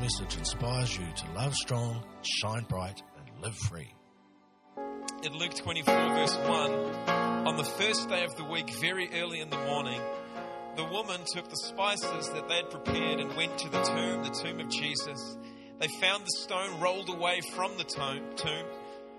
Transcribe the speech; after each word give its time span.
message 0.00 0.36
inspires 0.36 0.96
you 0.96 1.06
to 1.16 1.32
love 1.32 1.54
strong, 1.54 2.04
shine 2.22 2.64
bright, 2.68 3.02
and 3.16 3.42
live 3.42 3.56
free. 3.56 3.92
In 5.24 5.32
Luke 5.32 5.54
24, 5.54 5.92
verse 5.92 6.36
1, 6.36 6.72
on 7.46 7.56
the 7.56 7.64
first 7.64 8.08
day 8.08 8.24
of 8.24 8.36
the 8.36 8.44
week, 8.44 8.70
very 8.80 9.10
early 9.20 9.40
in 9.40 9.50
the 9.50 9.56
morning, 9.56 10.00
the 10.76 10.84
woman 10.84 11.20
took 11.32 11.48
the 11.48 11.56
spices 11.56 12.28
that 12.30 12.48
they 12.48 12.56
had 12.56 12.70
prepared 12.70 13.18
and 13.18 13.34
went 13.36 13.58
to 13.58 13.68
the 13.68 13.82
tomb, 13.82 14.22
the 14.22 14.30
tomb 14.30 14.60
of 14.60 14.68
Jesus. 14.68 15.36
They 15.80 15.88
found 16.00 16.24
the 16.24 16.38
stone 16.42 16.80
rolled 16.80 17.08
away 17.08 17.40
from 17.54 17.76
the 17.76 17.84
tomb, 17.84 18.22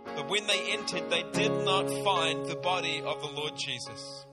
but 0.05 0.30
when 0.30 0.47
they 0.47 0.71
entered, 0.71 1.09
they 1.09 1.23
did 1.33 1.52
not 1.66 1.89
find 2.05 2.45
the 2.45 2.55
body 2.55 3.02
of 3.02 3.21
the 3.21 3.27
Lord 3.27 3.53
Jesus. 3.57 4.25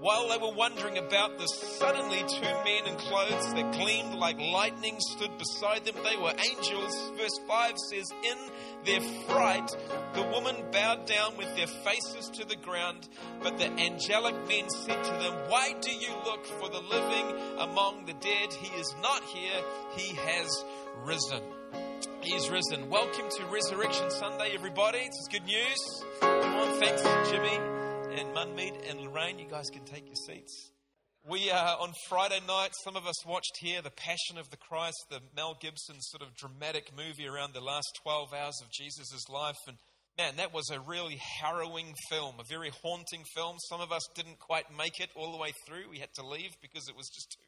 While 0.00 0.30
they 0.30 0.38
were 0.38 0.54
wondering 0.54 0.96
about 0.96 1.38
this, 1.38 1.52
suddenly 1.78 2.20
two 2.20 2.40
men 2.40 2.86
in 2.86 2.96
clothes 2.96 3.52
that 3.52 3.72
gleamed 3.72 4.14
like 4.14 4.40
lightning 4.40 4.96
stood 4.98 5.36
beside 5.36 5.84
them. 5.84 5.96
They 6.02 6.16
were 6.16 6.32
angels. 6.32 7.12
Verse 7.18 7.38
5 7.46 7.74
says, 7.90 8.10
In 8.24 8.38
their 8.86 9.00
fright, 9.26 9.70
the 10.14 10.22
woman 10.22 10.56
bowed 10.72 11.04
down 11.04 11.36
with 11.36 11.54
their 11.54 11.66
faces 11.66 12.30
to 12.30 12.46
the 12.46 12.56
ground. 12.56 13.10
But 13.42 13.58
the 13.58 13.70
angelic 13.70 14.36
men 14.48 14.70
said 14.70 15.04
to 15.04 15.10
them, 15.10 15.34
Why 15.48 15.74
do 15.82 15.90
you 15.90 16.14
look 16.24 16.46
for 16.46 16.70
the 16.70 16.80
living 16.80 17.58
among 17.58 18.06
the 18.06 18.14
dead? 18.14 18.54
He 18.54 18.74
is 18.80 18.94
not 19.02 19.22
here, 19.24 19.62
he 19.96 20.14
has 20.14 20.64
risen. 21.04 21.42
He 22.22 22.34
is 22.34 22.48
risen. 22.48 22.88
Welcome 22.88 23.28
to 23.36 23.44
Resurrection 23.52 24.10
Sunday, 24.10 24.52
everybody. 24.54 25.00
This 25.00 25.08
is 25.08 25.28
good 25.30 25.44
news. 25.44 26.04
Come 26.20 26.54
on, 26.54 26.80
thanks, 26.80 27.02
Jimmy 27.30 27.69
and 28.20 28.36
Munmead 28.36 28.76
and 28.90 29.00
Lorraine, 29.00 29.38
you 29.38 29.46
guys 29.48 29.70
can 29.70 29.82
take 29.86 30.04
your 30.04 30.14
seats. 30.14 30.72
We, 31.26 31.50
uh, 31.50 31.76
on 31.80 31.94
Friday 32.06 32.40
night, 32.46 32.72
some 32.84 32.94
of 32.94 33.06
us 33.06 33.24
watched 33.24 33.56
here 33.60 33.80
The 33.80 33.90
Passion 33.90 34.36
of 34.36 34.50
the 34.50 34.58
Christ, 34.58 35.06
the 35.08 35.20
Mel 35.34 35.56
Gibson 35.58 35.96
sort 36.00 36.20
of 36.20 36.36
dramatic 36.36 36.90
movie 36.94 37.26
around 37.26 37.54
the 37.54 37.62
last 37.62 37.88
12 38.02 38.34
hours 38.34 38.60
of 38.60 38.70
Jesus' 38.70 39.26
life. 39.30 39.56
And 39.66 39.78
man, 40.18 40.36
that 40.36 40.52
was 40.52 40.68
a 40.68 40.80
really 40.80 41.18
harrowing 41.40 41.94
film, 42.10 42.34
a 42.38 42.44
very 42.44 42.70
haunting 42.82 43.24
film. 43.34 43.56
Some 43.70 43.80
of 43.80 43.90
us 43.90 44.06
didn't 44.14 44.38
quite 44.38 44.66
make 44.76 45.00
it 45.00 45.08
all 45.16 45.32
the 45.32 45.38
way 45.38 45.52
through. 45.66 45.88
We 45.90 46.00
had 46.00 46.12
to 46.16 46.26
leave 46.26 46.50
because 46.60 46.90
it 46.90 46.96
was 46.96 47.08
just 47.08 47.38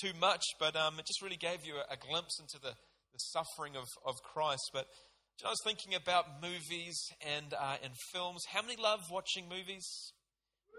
too, 0.00 0.08
too 0.08 0.18
much. 0.18 0.42
But 0.58 0.74
um, 0.74 0.98
it 0.98 1.06
just 1.06 1.22
really 1.22 1.36
gave 1.36 1.64
you 1.64 1.74
a, 1.74 1.94
a 1.94 1.96
glimpse 1.96 2.40
into 2.40 2.58
the, 2.60 2.74
the 2.74 3.18
suffering 3.18 3.76
of, 3.76 3.86
of 4.04 4.16
Christ. 4.24 4.70
But 4.74 4.86
I 5.44 5.50
was 5.50 5.60
thinking 5.62 5.94
about 5.94 6.42
movies 6.42 6.98
and, 7.36 7.54
uh, 7.54 7.76
and 7.82 7.92
films. 8.12 8.42
How 8.52 8.60
many 8.60 8.74
love 8.76 9.00
watching 9.08 9.48
movies? 9.48 9.86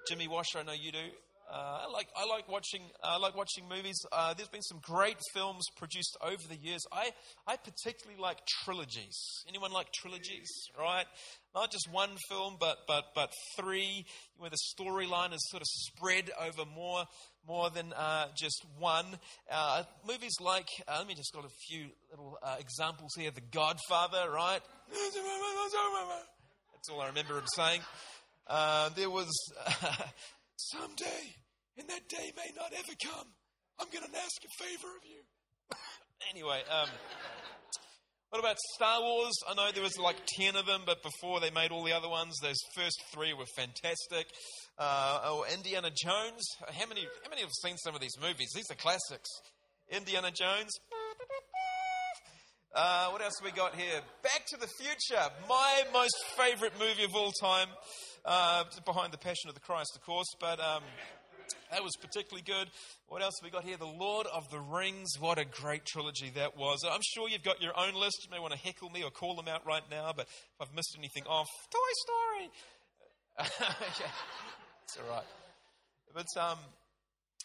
Jimmy 0.06 0.28
Washer, 0.28 0.60
I 0.60 0.64
know 0.64 0.74
you 0.74 0.92
do. 0.92 1.08
Uh, 1.52 1.86
I 1.88 1.92
like 1.92 2.08
I 2.16 2.28
like 2.28 2.48
watching 2.48 2.82
I 3.04 3.18
like 3.18 3.36
watching 3.36 3.68
movies. 3.68 3.98
Uh, 4.12 4.36
there's 4.36 4.50
been 4.50 4.62
some 4.62 4.80
great 4.84 5.18
films 5.34 5.64
produced 5.78 6.16
over 6.22 6.44
the 6.48 6.56
years. 6.56 6.82
I 6.92 7.10
I 7.48 7.56
particularly 7.58 8.22
like 8.22 8.38
trilogies. 8.64 9.18
Anyone 9.48 9.72
like 9.72 9.88
trilogies? 9.92 10.48
Right, 10.78 11.08
not 11.56 11.72
just 11.72 11.88
one 11.92 12.12
film, 12.30 12.58
but 12.60 12.78
but 12.88 13.06
but 13.16 13.32
three, 13.58 14.06
where 14.38 14.52
the 14.52 14.60
storyline 14.78 15.34
is 15.34 15.40
sort 15.50 15.62
of 15.62 15.68
spread 15.68 16.30
over 16.40 16.70
more 16.76 17.06
more 17.48 17.70
than 17.70 17.94
uh, 17.94 18.28
just 18.38 18.66
one. 18.78 19.06
Uh, 19.52 19.84
movies 20.08 20.36
like 20.40 20.68
uh, 20.88 20.98
let 21.00 21.08
me 21.08 21.16
just 21.16 21.34
got 21.34 21.46
a 21.46 21.54
few 21.68 21.88
little 22.12 22.38
uh, 22.44 22.56
examples 22.60 23.12
here. 23.18 23.32
The 23.32 23.42
Godfather, 23.42 24.30
right? 24.32 24.62
That's 26.74 26.90
all 26.90 27.02
I 27.02 27.08
remember 27.08 27.38
him 27.38 27.48
saying. 27.56 27.82
there 28.96 29.10
was 29.10 29.30
someday 30.56 31.36
and 31.80 31.88
that 31.88 32.08
day 32.10 32.32
may 32.36 32.52
not 32.56 32.74
ever 32.74 32.96
come. 33.02 33.28
I'm 33.80 33.88
going 33.88 34.04
to 34.04 34.18
ask 34.18 34.36
a 34.44 34.64
favor 34.64 34.92
of 34.92 35.04
you. 35.08 35.22
anyway, 36.32 36.62
um, 36.70 36.90
what 38.30 38.40
about 38.40 38.58
Star 38.76 39.02
Wars? 39.02 39.34
I 39.50 39.54
know 39.56 39.72
there 39.72 39.82
was 39.82 39.98
like 39.98 40.18
10 40.38 40.58
of 40.58 40.66
them, 40.66 40.82
but 40.86 41.02
before 41.02 41.40
they 41.40 41.52
made 41.52 41.72
all 41.72 41.84
the 41.84 41.94
other 41.94 42.10
ones, 42.10 42.36
those 42.44 42.60
first 42.76 43.02
three 43.14 43.34
were 43.34 43.48
fantastic. 43.56 44.28
Uh, 44.80 45.20
oh, 45.26 45.46
Indiana 45.54 45.90
Jones. 45.94 46.48
How 46.72 46.88
many, 46.88 47.02
how 47.02 47.30
many 47.30 47.42
have 47.42 47.52
seen 47.52 47.76
some 47.78 47.96
of 47.96 48.02
these 48.02 48.16
movies? 48.22 48.52
These 48.56 48.72
are 48.72 48.76
classics. 48.76 49.30
Indiana 49.92 50.32
Jones. 50.32 50.72
Uh, 52.74 53.10
what 53.10 53.22
else 53.22 53.42
we 53.44 53.52
got 53.52 53.76
here? 53.76 54.00
Back 54.24 54.46
to 54.48 54.58
the 54.58 54.68
Future, 54.80 55.28
my 55.50 55.84
most 55.92 56.16
favorite 56.38 56.72
movie 56.80 57.04
of 57.04 57.14
all 57.14 57.34
time. 57.42 57.68
Uh, 58.24 58.64
behind 58.86 59.12
the 59.12 59.18
Passion 59.18 59.50
of 59.50 59.54
the 59.54 59.60
Christ, 59.60 59.92
of 59.96 60.06
course, 60.06 60.28
but 60.40 60.60
um, 60.60 60.84
that 61.72 61.84
was 61.84 61.94
particularly 62.00 62.44
good. 62.44 62.70
What 63.08 63.22
else 63.22 63.34
we 63.44 63.50
got 63.50 63.66
here? 63.66 63.76
The 63.76 63.86
Lord 63.86 64.28
of 64.28 64.50
the 64.50 64.60
Rings. 64.60 65.16
What 65.20 65.40
a 65.40 65.46
great 65.46 65.84
trilogy 65.86 66.32
that 66.36 66.56
was. 66.56 66.86
I'm 66.90 67.02
sure 67.02 67.28
you've 67.28 67.44
got 67.44 67.62
your 67.62 67.78
own 67.78 67.96
list. 67.96 68.24
You 68.24 68.32
may 68.32 68.40
want 68.40 68.54
to 68.54 68.60
heckle 68.60 68.90
me 68.90 69.04
or 69.04 69.10
call 69.10 69.36
them 69.36 69.50
out 69.50 69.66
right 69.66 69.84
now, 69.92 70.14
but 70.16 70.28
if 70.28 70.62
I've 70.62 70.74
missed 70.74 70.96
anything 70.98 71.24
off, 71.28 71.48
Toy 71.70 71.80
Story. 72.06 72.50
it's 74.90 74.98
all 74.98 75.16
right. 75.16 75.26
But 76.14 76.42
um, 76.42 76.58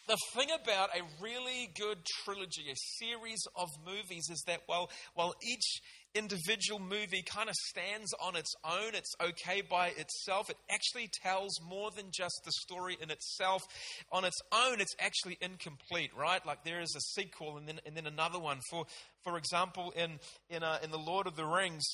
the 0.09 0.17
thing 0.35 0.49
about 0.63 0.91
a 0.97 1.03
really 1.23 1.71
good 1.79 1.99
trilogy, 2.25 2.71
a 2.71 2.77
series 2.99 3.43
of 3.55 3.69
movies, 3.85 4.29
is 4.31 4.43
that 4.47 4.61
while, 4.67 4.89
while 5.15 5.35
each 5.43 5.81
individual 6.15 6.81
movie 6.81 7.23
kind 7.23 7.51
of 7.51 7.55
stands 7.55 8.15
on 8.23 8.37
its 8.37 8.55
own, 8.65 8.95
it's 8.95 9.13
okay 9.21 9.63
by 9.69 9.89
itself, 9.89 10.49
it 10.49 10.57
actually 10.71 11.11
tells 11.23 11.61
more 11.69 11.91
than 11.95 12.07
just 12.13 12.41
the 12.45 12.53
story 12.53 12.97
in 13.03 13.11
itself. 13.11 13.63
On 14.11 14.25
its 14.25 14.41
own, 14.53 14.81
it's 14.81 14.95
actually 14.99 15.37
incomplete, 15.43 16.13
right? 16.17 16.45
Like 16.47 16.65
there 16.65 16.81
is 16.81 16.95
a 16.97 17.01
sequel 17.01 17.59
and 17.59 17.69
then, 17.69 17.81
and 17.85 17.95
then 17.95 18.07
another 18.07 18.39
one. 18.39 18.61
For, 18.71 18.87
for 19.23 19.37
example, 19.37 19.93
in, 19.97 20.19
in, 20.49 20.63
uh, 20.63 20.79
in 20.83 20.91
The 20.91 20.99
Lord 20.99 21.27
of 21.27 21.37
the 21.37 21.45
Rings, 21.45 21.85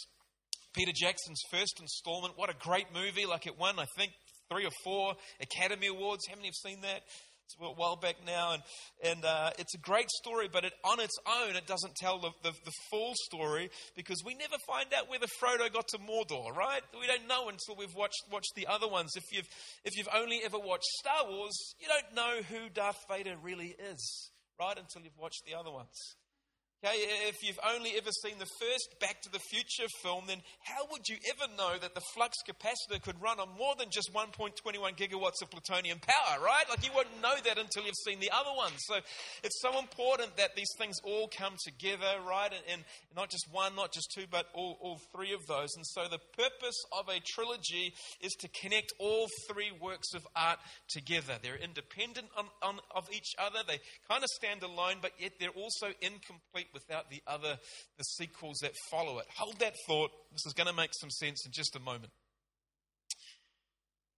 Peter 0.74 0.92
Jackson's 0.94 1.42
first 1.50 1.80
installment, 1.80 2.34
what 2.36 2.50
a 2.50 2.54
great 2.54 2.86
movie. 2.94 3.26
Like 3.26 3.46
it 3.48 3.58
won, 3.58 3.80
I 3.80 3.86
think, 3.96 4.12
three 4.50 4.66
or 4.66 4.72
four 4.82 5.14
Academy 5.40 5.86
Awards. 5.86 6.26
How 6.28 6.36
many 6.36 6.48
have 6.48 6.54
seen 6.54 6.80
that? 6.82 7.02
It's 7.50 7.56
a 7.60 7.72
while 7.74 7.96
back 7.96 8.14
now, 8.24 8.52
and, 8.52 8.62
and 9.02 9.24
uh, 9.24 9.50
it's 9.58 9.74
a 9.74 9.78
great 9.78 10.08
story, 10.08 10.48
but 10.52 10.64
it, 10.64 10.72
on 10.84 11.00
its 11.00 11.18
own, 11.26 11.56
it 11.56 11.66
doesn't 11.66 11.96
tell 11.96 12.20
the, 12.20 12.30
the, 12.44 12.52
the, 12.64 12.70
full 12.92 13.12
story 13.24 13.70
because 13.96 14.22
we 14.24 14.36
never 14.36 14.54
find 14.68 14.86
out 14.96 15.10
whether 15.10 15.26
Frodo 15.42 15.72
got 15.72 15.88
to 15.88 15.98
Mordor, 15.98 16.54
right? 16.54 16.82
We 17.00 17.08
don't 17.08 17.26
know 17.26 17.48
until 17.48 17.74
we've 17.76 17.94
watched, 17.96 18.22
watched 18.30 18.52
the 18.54 18.68
other 18.68 18.86
ones. 18.86 19.10
If 19.16 19.24
you've, 19.32 19.48
if 19.84 19.96
you've 19.96 20.08
only 20.14 20.42
ever 20.44 20.60
watched 20.60 20.86
Star 21.00 21.28
Wars, 21.28 21.74
you 21.80 21.88
don't 21.88 22.14
know 22.14 22.40
who 22.48 22.68
Darth 22.68 23.02
Vader 23.10 23.34
really 23.42 23.74
is, 23.90 24.30
right? 24.60 24.78
Until 24.78 25.02
you've 25.02 25.18
watched 25.18 25.42
the 25.44 25.58
other 25.58 25.72
ones. 25.72 25.90
Okay, 26.82 26.96
if 27.28 27.42
you've 27.42 27.60
only 27.76 27.92
ever 27.98 28.08
seen 28.24 28.38
the 28.38 28.48
first 28.58 28.98
Back 29.00 29.20
to 29.20 29.30
the 29.30 29.38
Future 29.38 29.84
film, 30.02 30.24
then 30.26 30.40
how 30.64 30.88
would 30.90 31.06
you 31.10 31.16
ever 31.28 31.52
know 31.54 31.76
that 31.76 31.94
the 31.94 32.00
flux 32.14 32.38
capacitor 32.48 33.02
could 33.02 33.20
run 33.20 33.38
on 33.38 33.48
more 33.58 33.74
than 33.78 33.90
just 33.90 34.14
1.21 34.14 34.56
gigawatts 34.96 35.42
of 35.42 35.50
plutonium 35.50 35.98
power, 36.00 36.42
right? 36.42 36.64
Like 36.70 36.82
you 36.82 36.90
won't 36.94 37.12
know 37.20 37.34
that 37.44 37.58
until 37.58 37.84
you've 37.84 38.00
seen 38.06 38.18
the 38.18 38.30
other 38.30 38.56
ones. 38.56 38.76
So 38.88 38.96
it's 39.44 39.60
so 39.60 39.78
important 39.78 40.38
that 40.38 40.56
these 40.56 40.72
things 40.78 40.96
all 41.04 41.28
come 41.28 41.52
together, 41.62 42.16
right? 42.26 42.48
And, 42.50 42.64
and 42.72 42.84
not 43.14 43.28
just 43.28 43.44
one, 43.52 43.76
not 43.76 43.92
just 43.92 44.10
two, 44.16 44.24
but 44.30 44.46
all, 44.54 44.78
all 44.80 44.98
three 45.14 45.34
of 45.34 45.44
those. 45.48 45.68
And 45.76 45.84
so 45.84 46.08
the 46.08 46.20
purpose 46.32 46.80
of 46.96 47.10
a 47.10 47.20
trilogy 47.20 47.92
is 48.22 48.32
to 48.40 48.48
connect 48.48 48.94
all 48.98 49.28
three 49.50 49.70
works 49.82 50.14
of 50.14 50.26
art 50.34 50.60
together. 50.88 51.34
They're 51.42 51.60
independent 51.60 52.28
on, 52.38 52.46
on, 52.62 52.80
of 52.96 53.04
each 53.12 53.34
other, 53.38 53.58
they 53.68 53.80
kind 54.08 54.22
of 54.22 54.30
stand 54.30 54.62
alone, 54.62 54.96
but 55.02 55.12
yet 55.20 55.32
they're 55.38 55.50
also 55.50 55.88
incomplete 56.00 56.68
without 56.72 57.10
the 57.10 57.22
other, 57.26 57.58
the 57.98 58.04
sequels 58.04 58.58
that 58.62 58.72
follow 58.90 59.18
it. 59.18 59.26
Hold 59.36 59.58
that 59.60 59.74
thought. 59.86 60.10
This 60.32 60.46
is 60.46 60.52
going 60.52 60.68
to 60.68 60.72
make 60.72 60.90
some 60.92 61.10
sense 61.10 61.44
in 61.46 61.52
just 61.52 61.76
a 61.76 61.80
moment. 61.80 62.12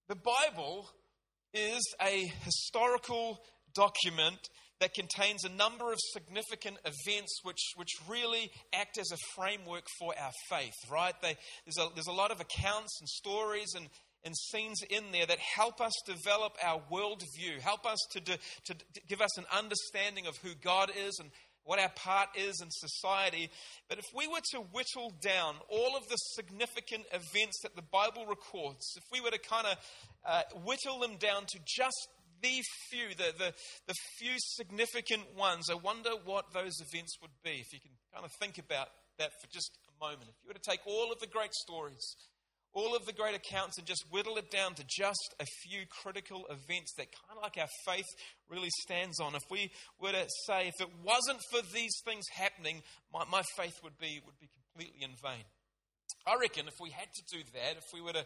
The 0.09 0.17
Bible 0.17 0.91
is 1.55 1.83
a 2.01 2.31
historical 2.45 3.41
document 3.75 4.49
that 4.81 4.95
contains 4.95 5.45
a 5.45 5.49
number 5.49 5.93
of 5.93 5.99
significant 6.13 6.77
events 6.85 7.39
which, 7.45 7.61
which 7.77 7.91
really 8.09 8.51
act 8.75 8.99
as 8.99 9.13
a 9.13 9.17
framework 9.37 9.85
for 9.99 10.13
our 10.21 10.33
faith, 10.51 10.75
right? 10.91 11.15
They, 11.23 11.37
there's, 11.65 11.79
a, 11.79 11.95
there's 11.95 12.09
a 12.09 12.13
lot 12.13 12.33
of 12.33 12.41
accounts 12.41 12.99
and 13.01 13.09
stories 13.09 13.75
and, 13.77 13.87
and 14.25 14.37
scenes 14.37 14.81
in 14.91 15.05
there 15.13 15.27
that 15.27 15.39
help 15.39 15.81
us 15.81 15.93
develop 16.05 16.57
our 16.63 16.83
worldview, 16.91 17.61
help 17.61 17.87
us 17.87 17.99
to, 18.11 18.21
to, 18.21 18.39
to 18.65 18.75
give 19.09 19.21
us 19.21 19.39
an 19.39 19.45
understanding 19.57 20.27
of 20.27 20.37
who 20.39 20.51
God 20.63 20.91
is 21.07 21.17
and 21.21 21.31
what 21.65 21.79
our 21.79 21.91
part 21.91 22.29
is 22.37 22.61
in 22.61 22.69
society. 22.71 23.51
But 23.89 23.99
if 23.99 24.07
we 24.15 24.27
were 24.27 24.41
to 24.53 24.59
whittle 24.59 25.13
down 25.21 25.57
all 25.69 25.97
of 25.97 26.09
the 26.09 26.17
significant 26.17 27.05
events 27.13 27.61
that 27.63 27.77
the 27.77 27.83
Bible 27.83 28.27
records, 28.27 28.95
if 28.97 29.05
we 29.13 29.21
were 29.21 29.31
to 29.31 29.39
kind 29.39 29.67
of 29.67 29.77
uh, 30.27 30.43
whittle 30.65 31.01
them 31.01 31.17
down 31.19 31.47
to 31.49 31.59
just 31.67 32.09
the 32.43 32.63
few, 32.91 33.09
the, 33.17 33.33
the, 33.39 33.55
the 33.87 33.95
few 34.19 34.35
significant 34.39 35.37
ones, 35.37 35.71
I 35.71 35.75
wonder 35.75 36.11
what 36.25 36.53
those 36.53 36.75
events 36.81 37.17
would 37.23 37.31
be. 37.45 37.61
If 37.61 37.73
you 37.73 37.81
can 37.81 37.93
kind 38.13 38.25
of 38.25 38.33
think 38.41 38.59
about 38.59 38.89
that 39.19 39.31
for 39.41 39.49
just 39.53 39.79
a 39.89 40.05
moment. 40.05 40.29
If 40.29 40.37
you 40.43 40.49
were 40.49 40.55
to 40.55 40.71
take 40.71 40.81
all 40.87 41.13
of 41.13 41.21
the 41.21 41.27
great 41.27 41.55
stories, 41.55 42.17
all 42.75 42.97
of 42.97 43.05
the 43.05 43.13
great 43.13 43.35
accounts 43.35 43.79
and 43.79 43.87
just 43.87 44.05
whittle 44.11 44.37
it 44.37 44.51
down 44.51 44.75
to 44.75 44.85
just 44.89 45.35
a 45.41 45.47
few 45.63 45.81
critical 46.03 46.45
events 46.47 46.95
that 46.97 47.07
kind 47.13 47.37
of 47.37 47.43
like 47.43 47.59
our 47.59 47.69
faith 47.87 48.07
really 48.49 48.71
stands 48.83 49.21
on. 49.21 49.35
If 49.35 49.43
we 49.51 49.71
were 50.01 50.13
to 50.13 50.27
say, 50.47 50.69
if 50.69 50.81
it 50.81 50.89
wasn't 51.05 51.41
for 51.51 51.61
these 51.75 51.95
things 52.05 52.25
happening, 52.33 52.83
my, 53.13 53.25
my 53.31 53.43
faith 53.57 53.75
would 53.85 53.99
be, 53.99 54.21
would 54.25 54.39
be 54.41 54.49
completely 54.75 55.05
in 55.05 55.11
vain. 55.23 55.45
I 56.27 56.37
reckon 56.41 56.69
if 56.69 56.75
we 56.81 56.91
had 56.91 57.09
to 57.13 57.37
do 57.37 57.43
that, 57.55 57.77
if 57.79 57.85
we 57.93 58.01
were 58.01 58.13
to 58.13 58.25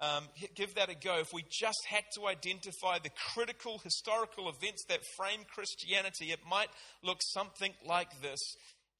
um, 0.00 0.24
give 0.54 0.74
that 0.74 0.90
a 0.90 0.94
go, 0.94 1.18
if 1.18 1.28
we 1.32 1.44
just 1.50 1.80
had 1.88 2.04
to 2.14 2.26
identify 2.26 2.98
the 2.98 3.10
critical 3.32 3.78
historical 3.82 4.48
events 4.48 4.84
that 4.88 5.00
frame 5.16 5.40
Christianity, 5.52 6.26
it 6.30 6.40
might 6.48 6.68
look 7.02 7.18
something 7.20 7.72
like 7.86 8.10
this 8.20 8.38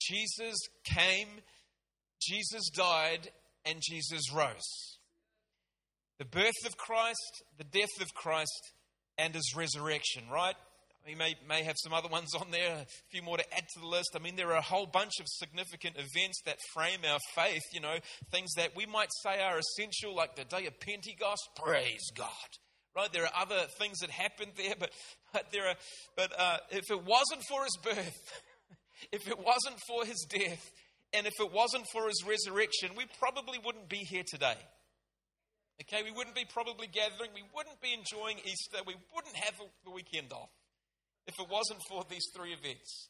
Jesus 0.00 0.56
came, 0.84 1.28
Jesus 2.20 2.70
died, 2.70 3.28
and 3.68 3.80
Jesus 3.82 4.32
rose. 4.32 4.98
The 6.18 6.24
birth 6.24 6.66
of 6.66 6.76
Christ, 6.76 7.44
the 7.58 7.64
death 7.64 8.00
of 8.00 8.12
Christ, 8.14 8.72
and 9.18 9.34
his 9.34 9.54
resurrection, 9.56 10.24
right? 10.32 10.54
We 11.06 11.14
may, 11.14 11.36
may 11.48 11.62
have 11.62 11.76
some 11.78 11.94
other 11.94 12.08
ones 12.08 12.34
on 12.34 12.50
there, 12.50 12.74
a 12.82 12.86
few 13.10 13.22
more 13.22 13.38
to 13.38 13.54
add 13.54 13.64
to 13.74 13.80
the 13.80 13.86
list. 13.86 14.10
I 14.14 14.18
mean, 14.18 14.36
there 14.36 14.50
are 14.50 14.58
a 14.58 14.62
whole 14.62 14.86
bunch 14.86 15.20
of 15.20 15.26
significant 15.26 15.96
events 15.96 16.42
that 16.44 16.58
frame 16.74 17.00
our 17.10 17.18
faith, 17.34 17.62
you 17.72 17.80
know, 17.80 17.96
things 18.30 18.50
that 18.56 18.76
we 18.76 18.84
might 18.84 19.08
say 19.22 19.40
are 19.40 19.58
essential, 19.58 20.14
like 20.14 20.36
the 20.36 20.44
day 20.44 20.66
of 20.66 20.78
Pentecost. 20.80 21.48
Praise 21.56 22.10
God. 22.14 22.28
Right? 22.94 23.12
There 23.12 23.24
are 23.24 23.42
other 23.42 23.66
things 23.78 24.00
that 24.00 24.10
happened 24.10 24.52
there, 24.56 24.74
but, 24.78 24.90
but 25.32 25.46
there 25.52 25.68
are, 25.68 25.76
but 26.16 26.32
uh, 26.38 26.58
if 26.70 26.90
it 26.90 27.04
wasn't 27.04 27.42
for 27.48 27.64
his 27.64 27.78
birth, 27.82 28.42
if 29.12 29.28
it 29.28 29.38
wasn't 29.38 29.80
for 29.86 30.04
his 30.04 30.26
death, 30.28 30.70
and 31.12 31.26
if 31.26 31.34
it 31.40 31.52
wasn't 31.52 31.84
for 31.92 32.06
his 32.06 32.22
resurrection, 32.26 32.90
we 32.96 33.06
probably 33.18 33.58
wouldn't 33.64 33.88
be 33.88 33.98
here 33.98 34.24
today. 34.26 34.58
Okay, 35.80 36.02
we 36.02 36.10
wouldn't 36.10 36.34
be 36.34 36.44
probably 36.44 36.88
gathering, 36.88 37.30
we 37.34 37.44
wouldn't 37.54 37.80
be 37.80 37.94
enjoying 37.94 38.38
Easter, 38.44 38.78
we 38.86 38.96
wouldn't 39.14 39.36
have 39.36 39.54
the 39.84 39.90
weekend 39.90 40.32
off 40.32 40.50
if 41.26 41.38
it 41.38 41.46
wasn't 41.48 41.80
for 41.88 42.04
these 42.10 42.26
three 42.34 42.52
events. 42.52 43.08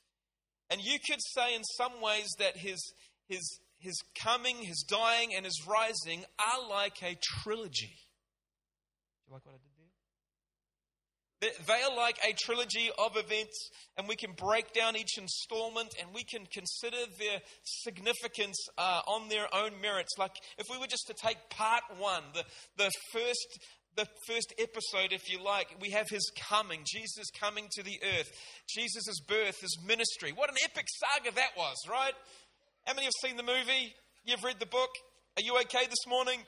And 0.70 0.80
you 0.82 0.98
could 0.98 1.20
say, 1.34 1.54
in 1.54 1.64
some 1.64 2.02
ways, 2.02 2.28
that 2.38 2.56
his, 2.56 2.78
his, 3.26 3.60
his 3.78 3.98
coming, 4.22 4.56
his 4.56 4.84
dying, 4.86 5.34
and 5.34 5.46
his 5.46 5.66
rising 5.66 6.24
are 6.38 6.68
like 6.68 7.02
a 7.02 7.16
trilogy. 7.42 7.96
Do 9.24 9.28
you 9.28 9.34
like 9.34 9.46
what 9.46 9.54
I 9.54 9.58
did 9.58 9.72
there? 9.78 9.86
They 11.40 11.82
are 11.82 11.96
like 11.96 12.18
a 12.28 12.32
trilogy 12.32 12.90
of 12.98 13.16
events, 13.16 13.70
and 13.96 14.08
we 14.08 14.16
can 14.16 14.32
break 14.32 14.72
down 14.72 14.96
each 14.96 15.18
installment 15.18 15.94
and 16.00 16.08
we 16.12 16.24
can 16.24 16.46
consider 16.52 16.96
their 17.18 17.40
significance 17.62 18.56
uh, 18.76 19.02
on 19.06 19.28
their 19.28 19.46
own 19.54 19.80
merits. 19.80 20.18
Like 20.18 20.34
if 20.58 20.66
we 20.70 20.78
were 20.78 20.88
just 20.88 21.06
to 21.06 21.14
take 21.14 21.38
part 21.50 21.82
one, 21.98 22.24
the, 22.34 22.42
the 22.76 22.90
first 23.12 23.60
the 23.96 24.06
first 24.28 24.54
episode, 24.58 25.12
if 25.12 25.28
you 25.28 25.42
like, 25.42 25.74
we 25.80 25.90
have 25.90 26.06
his 26.08 26.30
coming, 26.48 26.84
Jesus 26.86 27.26
coming 27.40 27.66
to 27.72 27.82
the 27.82 27.98
earth, 28.16 28.30
Jesus' 28.68 29.18
birth, 29.26 29.60
his 29.60 29.76
ministry. 29.84 30.30
What 30.30 30.50
an 30.50 30.56
epic 30.62 30.86
saga 31.00 31.34
that 31.34 31.50
was, 31.56 31.76
right? 31.90 32.14
How 32.86 32.94
many 32.94 33.06
have 33.06 33.12
seen 33.20 33.36
the 33.36 33.42
movie? 33.42 33.94
You've 34.24 34.44
read 34.44 34.60
the 34.60 34.66
book? 34.66 34.90
Are 35.36 35.42
you 35.42 35.56
okay 35.62 35.86
this 35.86 36.06
morning? 36.06 36.40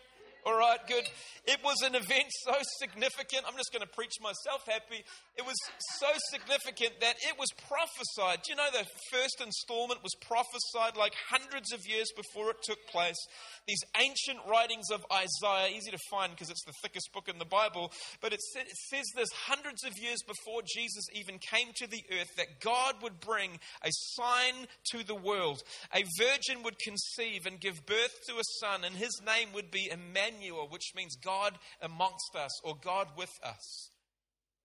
All 0.47 0.57
right, 0.57 0.81
good. 0.89 1.05
It 1.45 1.59
was 1.63 1.77
an 1.85 1.95
event 1.95 2.33
so 2.45 2.57
significant. 2.81 3.45
I'm 3.47 3.57
just 3.57 3.73
going 3.73 3.85
to 3.85 3.93
preach 3.93 4.17
myself 4.23 4.65
happy. 4.67 5.05
It 5.37 5.45
was 5.45 5.57
so 6.01 6.09
significant 6.33 6.97
that 7.01 7.17
it 7.29 7.37
was 7.39 7.49
prophesied. 7.69 8.41
Do 8.41 8.53
you 8.53 8.57
know 8.57 8.73
the 8.73 8.89
first 9.13 9.45
installment 9.45 10.03
was 10.03 10.17
prophesied 10.25 10.97
like 10.97 11.13
hundreds 11.29 11.73
of 11.73 11.81
years 11.85 12.09
before 12.17 12.51
it 12.51 12.57
took 12.65 12.81
place? 12.89 13.21
These 13.69 13.85
ancient 14.01 14.41
writings 14.49 14.89
of 14.91 15.05
Isaiah, 15.13 15.77
easy 15.77 15.91
to 15.91 16.01
find 16.11 16.33
because 16.33 16.49
it's 16.49 16.65
the 16.65 16.77
thickest 16.81 17.13
book 17.13 17.29
in 17.29 17.37
the 17.37 17.45
Bible, 17.45 17.93
but 18.23 18.33
it, 18.33 18.41
it 18.57 18.77
says 18.89 19.05
this 19.15 19.29
hundreds 19.45 19.85
of 19.85 19.93
years 20.01 20.25
before 20.27 20.63
Jesus 20.65 21.05
even 21.13 21.37
came 21.39 21.69
to 21.77 21.87
the 21.87 22.03
earth 22.17 22.33
that 22.39 22.61
God 22.65 22.97
would 23.03 23.21
bring 23.21 23.61
a 23.85 23.91
sign 24.17 24.67
to 24.93 25.05
the 25.05 25.15
world. 25.15 25.61
A 25.93 26.05
virgin 26.17 26.63
would 26.65 26.79
conceive 26.79 27.45
and 27.45 27.61
give 27.61 27.85
birth 27.85 28.17
to 28.29 28.41
a 28.41 28.49
son, 28.61 28.85
and 28.85 28.97
his 28.97 29.21
name 29.21 29.53
would 29.53 29.71
be 29.71 29.91
Emmanuel 29.93 30.30
Emmanuel, 30.31 30.69
which 30.69 30.93
means 30.94 31.17
God 31.17 31.59
amongst 31.82 32.35
us 32.37 32.50
or 32.65 32.75
God 32.82 33.09
with 33.17 33.32
us. 33.44 33.91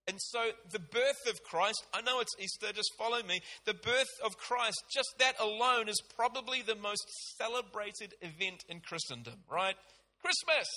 And 0.08 0.18
so 0.22 0.52
the 0.72 0.80
birth 0.80 1.28
of 1.28 1.42
Christ, 1.44 1.84
I 1.94 2.02
know 2.02 2.20
it's 2.20 2.36
Easter, 2.40 2.72
just 2.72 2.92
follow 2.98 3.24
me. 3.24 3.42
The 3.66 3.74
birth 3.74 4.20
of 4.24 4.38
Christ, 4.38 4.78
just 4.94 5.16
that 5.20 5.34
alone 5.40 5.90
is 5.90 6.02
probably 6.16 6.62
the 6.62 6.76
most 6.76 7.04
celebrated 7.38 8.14
event 8.22 8.64
in 8.70 8.82
Christendom, 8.82 9.40
right? 9.50 9.76
Christmas, 10.22 10.68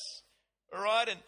all 0.74 0.82
right? 0.82 1.08
And, 1.08 1.20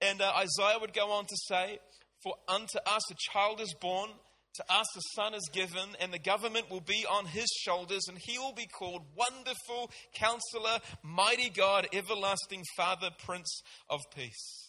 and 0.00 0.20
uh, 0.20 0.32
Isaiah 0.36 0.78
would 0.80 0.92
go 0.92 1.10
on 1.10 1.24
to 1.24 1.36
say, 1.48 1.80
For 2.22 2.34
unto 2.46 2.78
us 2.86 3.10
a 3.10 3.16
child 3.32 3.60
is 3.60 3.74
born, 3.80 4.10
to 4.58 4.72
us 4.72 4.96
a 4.96 5.00
son 5.14 5.34
is 5.34 5.48
given, 5.52 5.96
and 6.00 6.12
the 6.12 6.18
government 6.18 6.70
will 6.70 6.80
be 6.80 7.06
on 7.10 7.26
his 7.26 7.48
shoulders, 7.64 8.02
and 8.08 8.18
he 8.18 8.38
will 8.38 8.52
be 8.52 8.66
called 8.66 9.02
Wonderful 9.16 9.90
Counselor, 10.14 10.80
Mighty 11.02 11.48
God, 11.48 11.88
Everlasting 11.92 12.64
Father, 12.76 13.10
Prince 13.24 13.62
of 13.88 14.00
Peace. 14.14 14.67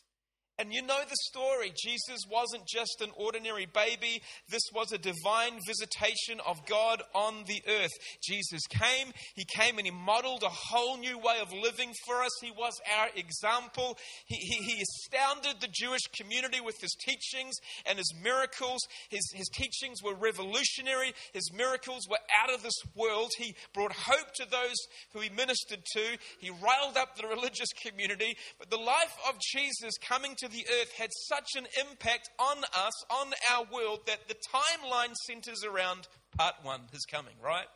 And 0.60 0.74
you 0.74 0.82
know 0.82 1.00
the 1.10 1.16
story. 1.32 1.72
Jesus 1.82 2.20
wasn't 2.30 2.68
just 2.68 3.00
an 3.00 3.12
ordinary 3.16 3.66
baby, 3.66 4.22
this 4.50 4.64
was 4.76 4.92
a 4.92 4.98
divine 4.98 5.58
visitation 5.66 6.42
of 6.46 6.66
God 6.66 7.02
on 7.16 7.46
the 7.48 7.64
earth. 7.66 7.94
Jesus 8.22 8.68
came, 8.68 9.14
He 9.36 9.46
came 9.46 9.78
and 9.78 9.88
He 9.88 9.92
modeled 9.92 10.44
a 10.44 10.50
whole 10.50 10.98
new 10.98 11.18
way 11.18 11.38
of 11.42 11.54
living 11.54 11.94
for 12.06 12.22
us. 12.22 12.32
He 12.42 12.52
was 12.52 12.74
our 13.00 13.08
example. 13.16 13.98
He, 14.26 14.36
he, 14.36 14.74
he 14.74 14.82
astounded 14.82 15.62
the 15.62 15.70
Jewish 15.72 16.02
community 16.20 16.60
with 16.60 16.76
His 16.82 16.94
teachings 17.00 17.56
and 17.86 17.98
His 17.98 18.14
miracles. 18.22 18.82
His, 19.10 19.32
his 19.34 19.48
teachings 19.48 20.04
were 20.04 20.16
revolutionary, 20.16 21.14
His 21.32 21.54
miracles 21.54 22.06
were 22.10 22.20
out 22.44 22.54
of 22.54 22.64
this 22.64 22.82
world. 22.96 23.32
He 23.38 23.56
brought 23.74 23.94
hope 23.94 24.34
to 24.36 24.46
those 24.46 24.76
who 25.14 25.22
He 25.22 25.30
ministered 25.30 25.86
to, 25.94 26.18
He 26.40 26.50
riled 26.50 26.98
up 26.98 27.16
the 27.16 27.28
religious 27.34 27.70
community. 27.82 28.36
But 28.58 28.70
the 28.70 28.78
life 28.78 29.16
of 29.30 29.40
Jesus 29.40 29.94
coming 30.02 30.36
to 30.40 30.49
the 30.52 30.66
earth 30.82 30.92
had 30.98 31.10
such 31.28 31.50
an 31.56 31.66
impact 31.80 32.30
on 32.40 32.64
us, 32.64 33.04
on 33.10 33.34
our 33.54 33.66
world, 33.72 34.00
that 34.08 34.28
the 34.28 34.36
timeline 34.36 35.14
centers 35.28 35.64
around 35.64 36.08
part 36.38 36.56
one, 36.64 36.82
his 36.92 37.06
coming, 37.06 37.36
right? 37.44 37.68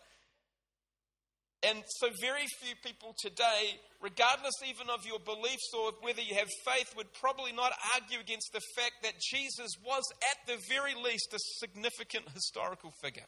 And 1.65 1.81
so, 1.99 2.09
very 2.19 2.45
few 2.59 2.75
people 2.83 3.15
today, 3.21 3.79
regardless 4.01 4.53
even 4.67 4.89
of 4.89 5.05
your 5.05 5.19
beliefs 5.19 5.71
or 5.73 5.93
whether 6.01 6.21
you 6.21 6.35
have 6.35 6.49
faith, 6.65 6.93
would 6.97 7.13
probably 7.13 7.53
not 7.53 7.71
argue 7.95 8.19
against 8.19 8.51
the 8.51 8.59
fact 8.75 8.95
that 9.03 9.13
Jesus 9.31 9.71
was, 9.85 10.03
at 10.31 10.45
the 10.45 10.61
very 10.67 10.93
least, 10.93 11.33
a 11.33 11.39
significant 11.59 12.27
historical 12.33 12.91
figure. 13.01 13.23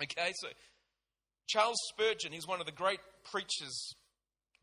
Okay, 0.00 0.32
so 0.36 0.48
Charles 1.48 1.78
Spurgeon, 1.88 2.30
he's 2.32 2.46
one 2.46 2.60
of 2.60 2.66
the 2.66 2.72
great 2.72 3.00
preachers 3.30 3.94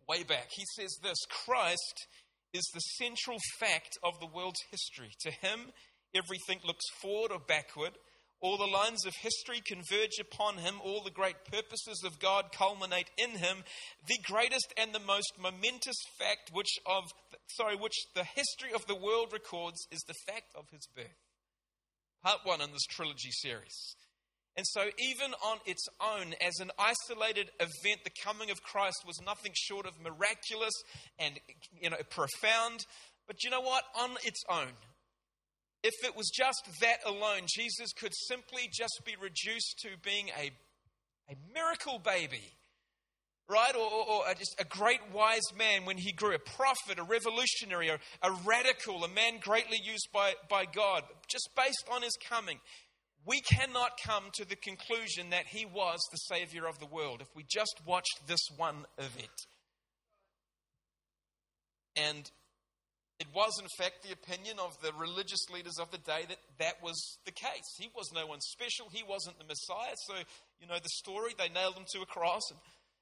way 0.07 0.23
back, 0.23 0.47
he 0.49 0.63
says 0.75 0.97
this 1.03 1.17
Christ 1.45 2.07
is 2.53 2.69
the 2.73 2.79
central 2.79 3.37
fact 3.59 3.97
of 4.03 4.19
the 4.19 4.27
world's 4.27 4.61
history. 4.71 5.11
To 5.21 5.31
him, 5.31 5.71
everything 6.15 6.59
looks 6.65 6.85
forward 7.01 7.31
or 7.31 7.39
backward. 7.39 7.97
All 8.41 8.57
the 8.57 8.65
lines 8.65 9.05
of 9.05 9.13
history 9.21 9.61
converge 9.65 10.17
upon 10.19 10.57
him. 10.57 10.75
All 10.83 11.03
the 11.03 11.11
great 11.11 11.45
purposes 11.45 12.01
of 12.03 12.19
God 12.19 12.45
culminate 12.51 13.11
in 13.17 13.37
him. 13.37 13.63
The 14.07 14.17
greatest 14.23 14.73
and 14.77 14.93
the 14.93 14.99
most 14.99 15.33
momentous 15.39 15.97
fact 16.17 16.49
which 16.51 16.79
of 16.87 17.03
sorry, 17.55 17.75
which 17.75 17.95
the 18.15 18.23
history 18.23 18.73
of 18.73 18.85
the 18.87 18.95
world 18.95 19.31
records 19.31 19.85
is 19.91 20.01
the 20.07 20.15
fact 20.27 20.55
of 20.55 20.65
his 20.71 20.87
birth. 20.95 21.05
Part 22.23 22.39
one 22.43 22.61
in 22.61 22.71
this 22.71 22.85
trilogy 22.89 23.31
series. 23.31 23.95
And 24.57 24.65
so, 24.67 24.81
even 24.99 25.33
on 25.45 25.59
its 25.65 25.87
own, 26.01 26.35
as 26.45 26.59
an 26.59 26.71
isolated 26.77 27.51
event, 27.59 28.03
the 28.03 28.11
coming 28.23 28.51
of 28.51 28.61
Christ 28.61 29.03
was 29.07 29.17
nothing 29.25 29.53
short 29.55 29.85
of 29.85 29.93
miraculous 30.01 30.73
and 31.17 31.39
you 31.81 31.89
know, 31.89 31.97
profound. 32.09 32.85
But 33.27 33.43
you 33.43 33.49
know 33.49 33.61
what? 33.61 33.83
On 33.97 34.11
its 34.25 34.43
own, 34.49 34.73
if 35.83 35.93
it 36.03 36.17
was 36.17 36.29
just 36.29 36.67
that 36.81 36.97
alone, 37.05 37.43
Jesus 37.47 37.93
could 37.93 38.11
simply 38.27 38.69
just 38.71 39.01
be 39.05 39.15
reduced 39.21 39.79
to 39.83 39.89
being 40.03 40.29
a, 40.37 40.51
a 41.31 41.35
miracle 41.53 41.99
baby, 41.99 42.53
right? 43.49 43.73
Or, 43.73 43.89
or, 43.89 44.27
or, 44.27 44.33
just 44.37 44.55
a 44.59 44.65
great 44.65 44.99
wise 45.13 45.53
man 45.57 45.85
when 45.85 45.97
he 45.97 46.11
grew, 46.11 46.35
a 46.35 46.39
prophet, 46.39 46.99
a 46.99 47.03
revolutionary, 47.03 47.87
a, 47.87 47.99
a 48.21 48.31
radical, 48.45 49.05
a 49.05 49.07
man 49.07 49.39
greatly 49.39 49.79
used 49.81 50.09
by, 50.13 50.33
by 50.49 50.65
God, 50.65 51.03
just 51.29 51.49
based 51.55 51.85
on 51.89 52.01
his 52.01 52.17
coming 52.29 52.59
we 53.25 53.41
cannot 53.41 53.91
come 54.03 54.23
to 54.33 54.45
the 54.45 54.55
conclusion 54.55 55.29
that 55.29 55.45
he 55.47 55.65
was 55.65 55.99
the 56.11 56.17
Savior 56.17 56.65
of 56.67 56.79
the 56.79 56.87
world 56.87 57.21
if 57.21 57.27
we 57.35 57.43
just 57.47 57.81
watched 57.85 58.27
this 58.27 58.41
one 58.57 58.85
event. 58.97 59.45
And 61.95 62.29
it 63.19 63.27
was, 63.35 63.59
in 63.61 63.67
fact, 63.77 64.01
the 64.01 64.13
opinion 64.13 64.57
of 64.57 64.73
the 64.81 64.91
religious 64.97 65.45
leaders 65.53 65.77
of 65.79 65.91
the 65.91 65.99
day 65.99 66.25
that 66.27 66.39
that 66.57 66.81
was 66.81 67.19
the 67.25 67.31
case. 67.31 67.69
He 67.77 67.89
was 67.95 68.09
no 68.13 68.25
one 68.25 68.41
special. 68.41 68.87
He 68.91 69.03
wasn't 69.07 69.37
the 69.37 69.45
Messiah. 69.45 69.93
So, 70.07 70.15
you 70.59 70.67
know, 70.67 70.79
the 70.81 70.89
story, 70.89 71.35
they 71.37 71.49
nailed 71.49 71.75
him 71.75 71.85
to 71.93 72.01
a 72.01 72.05
cross. 72.07 72.41
And 72.49 72.59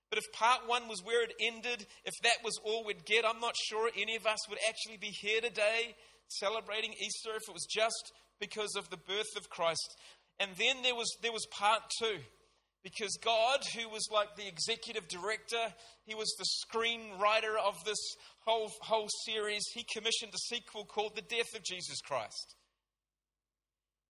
But 0.09 0.19
if 0.19 0.25
part 0.33 0.67
one 0.67 0.89
was 0.89 1.01
where 1.03 1.23
it 1.23 1.33
ended, 1.39 1.87
if 2.03 2.13
that 2.23 2.43
was 2.43 2.59
all 2.65 2.83
we'd 2.83 3.05
get, 3.05 3.23
I'm 3.25 3.39
not 3.39 3.55
sure 3.55 3.89
any 3.95 4.17
of 4.17 4.25
us 4.25 4.49
would 4.49 4.59
actually 4.67 4.97
be 4.97 5.13
here 5.21 5.39
today 5.39 5.95
celebrating 6.27 6.91
Easter 6.93 7.31
if 7.35 7.47
it 7.47 7.53
was 7.53 7.65
just 7.69 8.11
because 8.39 8.75
of 8.77 8.89
the 8.89 8.97
birth 8.97 9.35
of 9.37 9.49
Christ. 9.49 9.95
And 10.39 10.51
then 10.57 10.81
there 10.83 10.95
was, 10.95 11.11
there 11.21 11.31
was 11.31 11.45
part 11.51 11.81
two. 11.99 12.19
Because 12.81 13.17
God, 13.21 13.59
who 13.75 13.89
was 13.89 14.07
like 14.09 14.37
the 14.37 14.47
executive 14.47 15.07
director, 15.09 15.73
he 16.05 16.15
was 16.15 16.33
the 16.39 16.47
screenwriter 16.63 17.59
of 17.61 17.75
this 17.85 17.99
whole, 18.45 18.71
whole 18.81 19.09
series, 19.25 19.63
he 19.73 19.83
commissioned 19.93 20.33
a 20.33 20.55
sequel 20.55 20.85
called 20.85 21.11
The 21.15 21.21
Death 21.21 21.53
of 21.55 21.63
Jesus 21.63 21.99
Christ. 21.99 22.55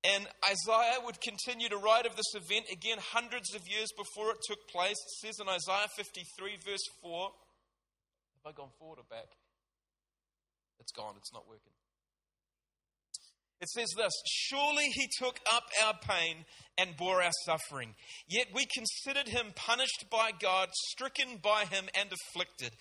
And 0.03 0.27
Isaiah 0.45 1.03
would 1.03 1.19
continue 1.19 1.67
to 1.69 1.77
write 1.77 2.05
of 2.05 2.15
this 2.15 2.33
event 2.35 2.67
again 2.71 2.99
hundreds 3.11 3.53
of 3.55 3.67
years 3.67 3.89
before 3.97 4.31
it 4.31 4.37
took 4.47 4.59
place. 4.69 4.95
It 4.95 5.27
says 5.27 5.39
in 5.41 5.49
Isaiah 5.49 5.89
53, 5.97 6.57
verse 6.63 6.85
4. 7.01 7.31
Have 8.37 8.53
I 8.53 8.55
gone 8.55 8.69
forward 8.77 8.99
or 8.99 9.05
back? 9.09 9.27
It's 10.79 10.93
gone, 10.93 11.15
it's 11.17 11.33
not 11.33 11.49
working. 11.49 11.73
It 13.61 13.69
says 13.69 13.89
this 13.97 14.13
Surely 14.25 14.85
he 14.93 15.09
took 15.19 15.39
up 15.51 15.63
our 15.83 15.93
pain 16.01 16.45
and 16.77 16.95
bore 16.95 17.21
our 17.21 17.31
suffering. 17.45 17.95
Yet 18.27 18.47
we 18.53 18.65
considered 18.65 19.27
him 19.27 19.47
punished 19.55 20.05
by 20.09 20.31
God, 20.39 20.69
stricken 20.91 21.39
by 21.41 21.65
him, 21.65 21.89
and 21.93 22.09
afflicted. 22.11 22.71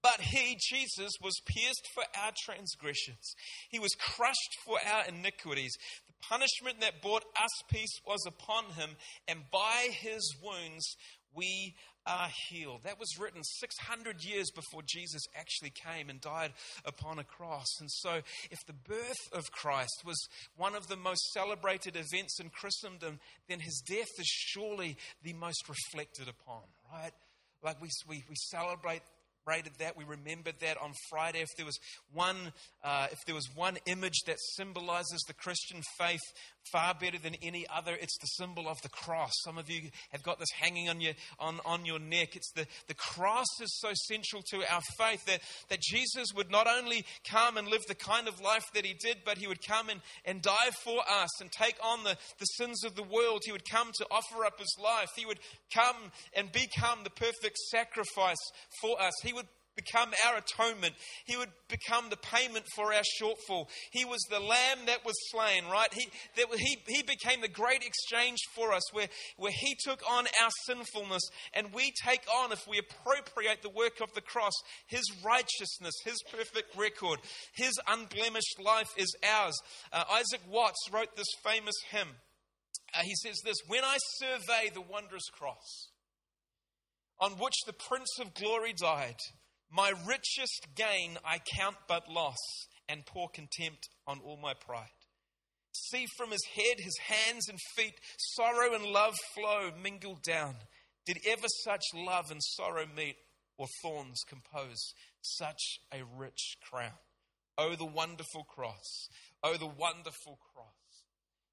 But 0.00 0.20
he, 0.20 0.56
Jesus, 0.70 1.10
was 1.20 1.34
pierced 1.44 1.88
for 1.92 2.04
our 2.22 2.32
transgressions. 2.44 3.34
He 3.68 3.80
was 3.80 3.96
crushed 3.98 4.56
for 4.64 4.78
our 4.86 5.06
iniquities. 5.06 5.72
The 6.06 6.14
punishment 6.28 6.80
that 6.80 7.02
brought 7.02 7.24
us 7.40 7.50
peace 7.68 7.98
was 8.06 8.24
upon 8.26 8.66
him, 8.74 8.90
and 9.26 9.40
by 9.50 9.88
his 9.90 10.36
wounds 10.40 10.96
we 11.34 11.74
are 12.08 12.28
healed. 12.48 12.80
That 12.84 12.98
was 12.98 13.18
written 13.18 13.42
600 13.44 14.24
years 14.24 14.50
before 14.50 14.82
Jesus 14.86 15.22
actually 15.36 15.70
came 15.70 16.08
and 16.08 16.20
died 16.20 16.52
upon 16.84 17.18
a 17.18 17.24
cross. 17.24 17.66
And 17.80 17.90
so, 17.90 18.20
if 18.50 18.58
the 18.66 18.72
birth 18.72 19.32
of 19.32 19.52
Christ 19.52 20.02
was 20.04 20.18
one 20.56 20.74
of 20.74 20.88
the 20.88 20.96
most 20.96 21.22
celebrated 21.32 21.96
events 21.96 22.40
in 22.40 22.48
Christendom, 22.48 23.20
then 23.48 23.60
his 23.60 23.82
death 23.86 24.08
is 24.18 24.26
surely 24.26 24.96
the 25.22 25.34
most 25.34 25.68
reflected 25.68 26.28
upon, 26.28 26.62
right? 26.92 27.12
Like 27.62 27.80
we, 27.82 27.88
we, 28.08 28.24
we 28.28 28.36
celebrate 28.50 29.02
celebrated 29.48 29.72
that. 29.78 29.96
We 29.96 30.04
remembered 30.04 30.56
that 30.60 30.76
on 30.80 30.92
Friday. 31.08 31.40
If 31.40 31.48
there 31.56 31.66
was 31.66 31.78
one, 32.12 32.52
uh, 32.84 33.08
if 33.10 33.18
there 33.26 33.34
was 33.34 33.48
one 33.54 33.78
image 33.86 34.20
that 34.26 34.36
symbolizes 34.56 35.24
the 35.26 35.34
Christian 35.34 35.82
faith 35.98 36.20
far 36.72 36.94
better 36.94 37.18
than 37.18 37.34
any 37.42 37.66
other, 37.74 37.94
it's 37.94 38.18
the 38.18 38.26
symbol 38.26 38.68
of 38.68 38.76
the 38.82 38.88
cross. 38.88 39.32
Some 39.44 39.58
of 39.58 39.70
you 39.70 39.90
have 40.12 40.22
got 40.22 40.38
this 40.38 40.50
hanging 40.60 40.88
on 40.88 41.00
your 41.00 41.14
on, 41.38 41.60
on 41.64 41.84
your 41.84 41.98
neck. 41.98 42.36
It's 42.36 42.52
the 42.52 42.66
the 42.88 42.94
cross 42.94 43.46
is 43.60 43.78
so 43.80 43.90
central 44.06 44.42
to 44.50 44.72
our 44.72 44.82
faith 44.98 45.24
that 45.26 45.40
that 45.70 45.80
Jesus 45.80 46.28
would 46.34 46.50
not 46.50 46.66
only 46.66 47.04
come 47.28 47.56
and 47.56 47.68
live 47.68 47.82
the 47.88 47.94
kind 47.94 48.28
of 48.28 48.40
life 48.40 48.64
that 48.74 48.84
he 48.84 48.94
did, 48.94 49.18
but 49.24 49.38
he 49.38 49.46
would 49.46 49.66
come 49.66 49.88
and, 49.88 50.00
and 50.24 50.42
die 50.42 50.70
for 50.84 51.00
us 51.00 51.40
and 51.40 51.50
take 51.50 51.76
on 51.82 52.04
the, 52.04 52.16
the 52.38 52.44
sins 52.44 52.84
of 52.84 52.94
the 52.94 53.02
world. 53.02 53.42
He 53.44 53.52
would 53.52 53.68
come 53.68 53.90
to 53.98 54.06
offer 54.10 54.44
up 54.44 54.58
his 54.58 54.76
life. 54.82 55.08
He 55.16 55.26
would 55.26 55.40
come 55.72 55.96
and 56.34 56.52
become 56.52 57.00
the 57.04 57.10
perfect 57.10 57.56
sacrifice 57.70 58.36
for 58.80 59.00
us. 59.00 59.12
He 59.22 59.32
become 59.78 60.10
our 60.26 60.38
atonement. 60.38 60.94
He 61.26 61.36
would 61.36 61.50
become 61.68 62.10
the 62.10 62.16
payment 62.16 62.66
for 62.74 62.92
our 62.92 63.02
shortfall. 63.20 63.66
He 63.92 64.04
was 64.04 64.20
the 64.28 64.40
lamb 64.40 64.86
that 64.86 65.04
was 65.04 65.14
slain, 65.30 65.64
right? 65.70 65.92
He, 65.92 66.08
that, 66.36 66.46
he, 66.56 66.78
he 66.86 67.02
became 67.02 67.40
the 67.40 67.48
great 67.48 67.82
exchange 67.84 68.38
for 68.54 68.72
us 68.72 68.92
where, 68.92 69.08
where 69.36 69.52
he 69.54 69.76
took 69.84 70.02
on 70.10 70.26
our 70.42 70.50
sinfulness 70.66 71.22
and 71.54 71.72
we 71.72 71.92
take 72.04 72.22
on, 72.42 72.52
if 72.52 72.66
we 72.66 72.78
appropriate 72.78 73.62
the 73.62 73.70
work 73.70 74.00
of 74.00 74.12
the 74.14 74.20
cross, 74.20 74.54
his 74.86 75.04
righteousness, 75.24 75.94
his 76.04 76.20
perfect 76.30 76.76
record, 76.76 77.20
his 77.54 77.72
unblemished 77.86 78.60
life 78.62 78.90
is 78.96 79.14
ours. 79.28 79.58
Uh, 79.92 80.04
Isaac 80.12 80.40
Watts 80.48 80.88
wrote 80.92 81.16
this 81.16 81.26
famous 81.44 81.74
hymn. 81.90 82.08
Uh, 82.94 83.02
he 83.02 83.14
says 83.14 83.40
this 83.44 83.56
When 83.66 83.84
I 83.84 83.96
survey 84.16 84.70
the 84.72 84.80
wondrous 84.80 85.28
cross 85.32 85.88
on 87.20 87.32
which 87.32 87.54
the 87.66 87.72
Prince 87.72 88.18
of 88.20 88.34
Glory 88.34 88.72
died, 88.72 89.16
my 89.70 89.92
richest 90.06 90.66
gain 90.74 91.18
I 91.24 91.40
count 91.56 91.76
but 91.86 92.08
loss, 92.08 92.36
and 92.88 93.04
pour 93.04 93.28
contempt 93.28 93.88
on 94.06 94.20
all 94.20 94.38
my 94.38 94.54
pride. 94.54 94.86
See 95.72 96.06
from 96.16 96.30
his 96.30 96.44
head, 96.54 96.76
his 96.78 96.96
hands 97.06 97.48
and 97.48 97.58
feet, 97.76 97.94
sorrow 98.16 98.74
and 98.74 98.84
love 98.84 99.14
flow 99.34 99.70
mingled 99.82 100.22
down. 100.22 100.56
Did 101.06 101.18
ever 101.26 101.46
such 101.64 101.82
love 101.94 102.30
and 102.30 102.42
sorrow 102.42 102.86
meet, 102.96 103.16
or 103.58 103.66
thorns 103.82 104.22
compose 104.28 104.92
such 105.20 105.80
a 105.92 106.02
rich 106.16 106.56
crown? 106.70 106.98
Oh, 107.56 107.74
the 107.74 107.84
wonderful 107.84 108.44
cross! 108.44 109.08
Oh, 109.42 109.56
the 109.56 109.66
wonderful 109.66 110.38
cross! 110.52 111.04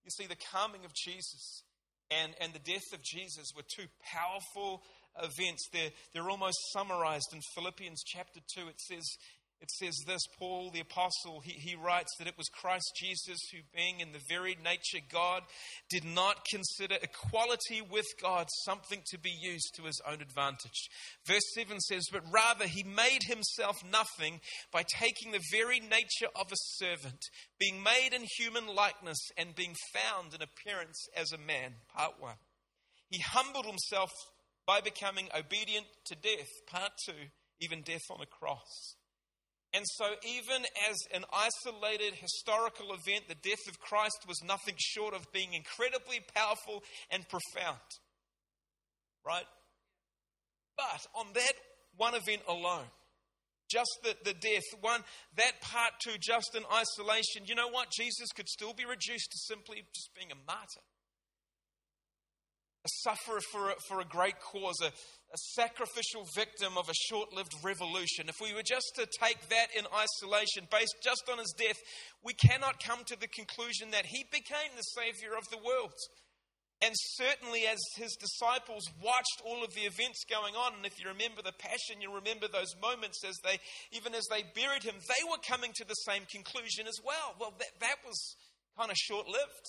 You 0.04 0.12
see, 0.12 0.28
the 0.28 0.38
coming 0.52 0.86
of 0.86 0.94
Jesus 0.94 1.64
and, 2.12 2.34
and 2.40 2.54
the 2.54 2.60
death 2.60 2.94
of 2.94 3.02
Jesus 3.02 3.52
were 3.56 3.64
two 3.64 3.88
powerful 4.04 4.84
events. 5.22 5.68
They're, 5.72 5.92
they're 6.14 6.30
almost 6.30 6.58
summarized 6.74 7.34
in 7.34 7.40
Philippians 7.56 8.04
chapter 8.06 8.40
2. 8.56 8.68
It 8.68 8.80
says, 8.80 9.06
it 9.62 9.72
says 9.72 9.96
this 10.06 10.22
Paul 10.38 10.70
the 10.72 10.82
Apostle, 10.82 11.42
he, 11.44 11.54
he 11.54 11.76
writes 11.76 12.12
that 12.18 12.28
it 12.28 12.38
was 12.38 12.48
Christ 12.50 12.92
Jesus 13.00 13.40
who, 13.52 13.60
being 13.76 14.00
in 14.00 14.12
the 14.12 14.22
very 14.30 14.58
nature 14.64 15.04
God, 15.12 15.44
did 15.90 16.04
not 16.04 16.46
consider 16.46 16.96
equality 17.02 17.82
with 17.82 18.06
God 18.22 18.48
something 18.66 19.02
to 19.08 19.20
be 19.20 19.32
used 19.42 19.74
to 19.76 19.84
his 19.84 20.02
own 20.08 20.22
advantage. 20.22 20.90
Verse 21.26 21.54
7 21.56 21.80
says, 21.80 22.04
But 22.12 22.24
rather 22.32 22.68
he 22.68 22.84
made 22.84 23.24
himself 23.24 23.78
nothing 23.90 24.42
by 24.72 24.84
taking 24.84 25.32
the 25.32 25.44
very 25.52 25.80
nature 25.80 26.30
of 26.36 26.52
a 26.52 26.58
servant, 26.78 27.20
being 27.60 27.82
made 27.82 28.14
in 28.14 28.26
human 28.38 28.68
likeness, 28.68 29.20
and 29.38 29.56
being 29.56 29.76
found 29.94 30.34
in 30.34 30.42
appearance 30.42 31.08
as 31.16 31.32
a 31.32 31.38
man. 31.38 31.76
Part 31.96 32.20
1. 32.20 32.34
He 33.10 33.20
humbled 33.20 33.66
himself 33.66 34.12
by 34.66 34.82
becoming 34.82 35.30
obedient 35.38 35.86
to 36.06 36.16
death. 36.16 36.50
Part 36.68 36.92
two, 37.06 37.30
even 37.62 37.82
death 37.82 38.04
on 38.10 38.22
a 38.22 38.26
cross. 38.26 38.96
And 39.74 39.84
so, 39.96 40.06
even 40.24 40.64
as 40.90 40.96
an 41.14 41.26
isolated 41.34 42.14
historical 42.14 42.94
event, 42.94 43.28
the 43.28 43.36
death 43.36 43.68
of 43.68 43.80
Christ 43.80 44.26
was 44.28 44.42
nothing 44.42 44.76
short 44.78 45.14
of 45.14 45.32
being 45.34 45.54
incredibly 45.54 46.22
powerful 46.34 46.82
and 47.12 47.28
profound. 47.28 47.80
Right? 49.26 49.46
But 50.78 51.06
on 51.16 51.34
that 51.34 51.54
one 51.98 52.14
event 52.16 52.42
alone, 52.48 52.86
just 53.70 53.90
the, 54.04 54.16
the 54.24 54.34
death, 54.34 54.64
one, 54.82 55.02
that 55.38 55.60
part 55.62 55.94
two, 56.04 56.18
just 56.22 56.56
in 56.56 56.64
isolation, 56.72 57.44
you 57.46 57.56
know 57.56 57.70
what? 57.70 57.92
Jesus 57.92 58.32
could 58.34 58.48
still 58.48 58.74
be 58.74 58.86
reduced 58.86 59.32
to 59.32 59.38
simply 59.54 59.84
just 59.94 60.12
being 60.16 60.32
a 60.32 60.40
martyr 60.48 60.86
a 62.86 62.89
sufferer 63.01 63.42
for 63.51 63.72
a, 63.72 63.75
for 63.88 64.00
a 64.00 64.06
great 64.06 64.39
cause, 64.39 64.80
a, 64.82 64.88
a 64.88 65.38
sacrificial 65.58 66.24
victim 66.36 66.77
of 66.77 66.88
a 66.88 66.94
short 67.10 67.34
lived 67.34 67.51
revolution. 67.63 68.30
If 68.30 68.38
we 68.39 68.54
were 68.54 68.63
just 68.63 68.94
to 68.96 69.08
take 69.20 69.50
that 69.50 69.74
in 69.77 69.86
isolation, 69.89 70.70
based 70.70 70.96
just 71.04 71.25
on 71.32 71.39
his 71.39 71.54
death, 71.58 71.82
we 72.24 72.34
cannot 72.34 72.84
come 72.84 73.04
to 73.08 73.20
the 73.20 73.27
conclusion 73.27 73.89
that 73.92 74.06
he 74.06 74.24
became 74.32 74.70
the 74.77 74.94
Savior 74.94 75.34
of 75.36 75.50
the 75.50 75.58
world. 75.58 75.98
And 76.84 76.94
certainly, 77.18 77.65
as 77.65 77.80
his 77.98 78.13
disciples 78.20 78.84
watched 79.01 79.42
all 79.44 79.63
of 79.63 79.74
the 79.74 79.88
events 79.88 80.22
going 80.30 80.54
on, 80.54 80.75
and 80.75 80.86
if 80.86 81.00
you 81.00 81.10
remember 81.10 81.42
the 81.42 81.56
passion, 81.58 82.04
you 82.04 82.13
remember 82.13 82.48
those 82.51 82.75
moments 82.77 83.24
as 83.25 83.36
they, 83.44 83.58
even 83.96 84.13
as 84.13 84.27
they 84.30 84.44
buried 84.54 84.84
him, 84.84 84.96
they 85.08 85.24
were 85.25 85.42
coming 85.48 85.72
to 85.75 85.88
the 85.88 85.98
same 86.06 86.27
conclusion 86.30 86.86
as 86.86 87.00
well. 87.01 87.34
Well, 87.39 87.54
that, 87.58 87.74
that 87.80 87.98
was 88.06 88.20
kind 88.77 88.92
of 88.92 88.98
short 88.98 89.25
lived. 89.25 89.65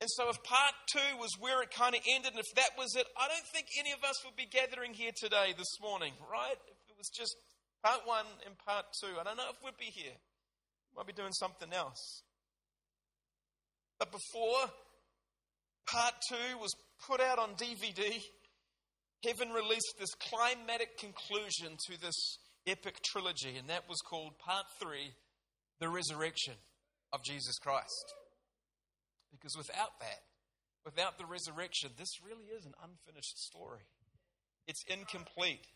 And 0.00 0.08
so, 0.10 0.28
if 0.30 0.40
part 0.44 0.74
two 0.86 1.18
was 1.18 1.34
where 1.40 1.60
it 1.62 1.70
kind 1.74 1.94
of 1.94 2.00
ended, 2.06 2.30
and 2.30 2.38
if 2.38 2.54
that 2.54 2.78
was 2.78 2.94
it, 2.94 3.06
I 3.18 3.26
don't 3.26 3.46
think 3.52 3.66
any 3.78 3.90
of 3.90 4.04
us 4.04 4.22
would 4.24 4.36
be 4.36 4.46
gathering 4.46 4.94
here 4.94 5.10
today, 5.16 5.54
this 5.58 5.80
morning, 5.82 6.12
right? 6.30 6.54
If 6.54 6.78
it 6.88 6.96
was 6.96 7.10
just 7.10 7.34
part 7.82 8.06
one 8.06 8.26
and 8.46 8.54
part 8.58 8.86
two, 9.02 9.18
I 9.18 9.24
don't 9.24 9.36
know 9.36 9.50
if 9.50 9.58
we'd 9.64 9.76
be 9.76 9.90
here. 9.90 10.14
We 10.14 10.96
might 10.96 11.06
be 11.06 11.12
doing 11.12 11.32
something 11.32 11.72
else. 11.72 12.22
But 13.98 14.12
before 14.12 14.70
part 15.90 16.14
two 16.30 16.58
was 16.58 16.72
put 17.08 17.20
out 17.20 17.40
on 17.40 17.58
DVD, 17.58 18.22
heaven 19.26 19.50
released 19.50 19.94
this 19.98 20.14
climatic 20.14 20.96
conclusion 20.98 21.76
to 21.90 22.00
this 22.00 22.38
epic 22.68 23.02
trilogy, 23.02 23.56
and 23.58 23.68
that 23.68 23.88
was 23.88 23.98
called 24.08 24.38
Part 24.38 24.66
Three 24.80 25.10
The 25.80 25.88
Resurrection 25.88 26.54
of 27.12 27.24
Jesus 27.24 27.58
Christ. 27.58 28.14
Because 29.30 29.56
without 29.56 29.98
that, 30.00 30.22
without 30.84 31.18
the 31.18 31.26
resurrection, 31.26 31.90
this 31.98 32.08
really 32.24 32.46
is 32.56 32.64
an 32.64 32.74
unfinished 32.82 33.38
story. 33.38 33.84
It's 34.66 34.82
incomplete. 34.88 35.66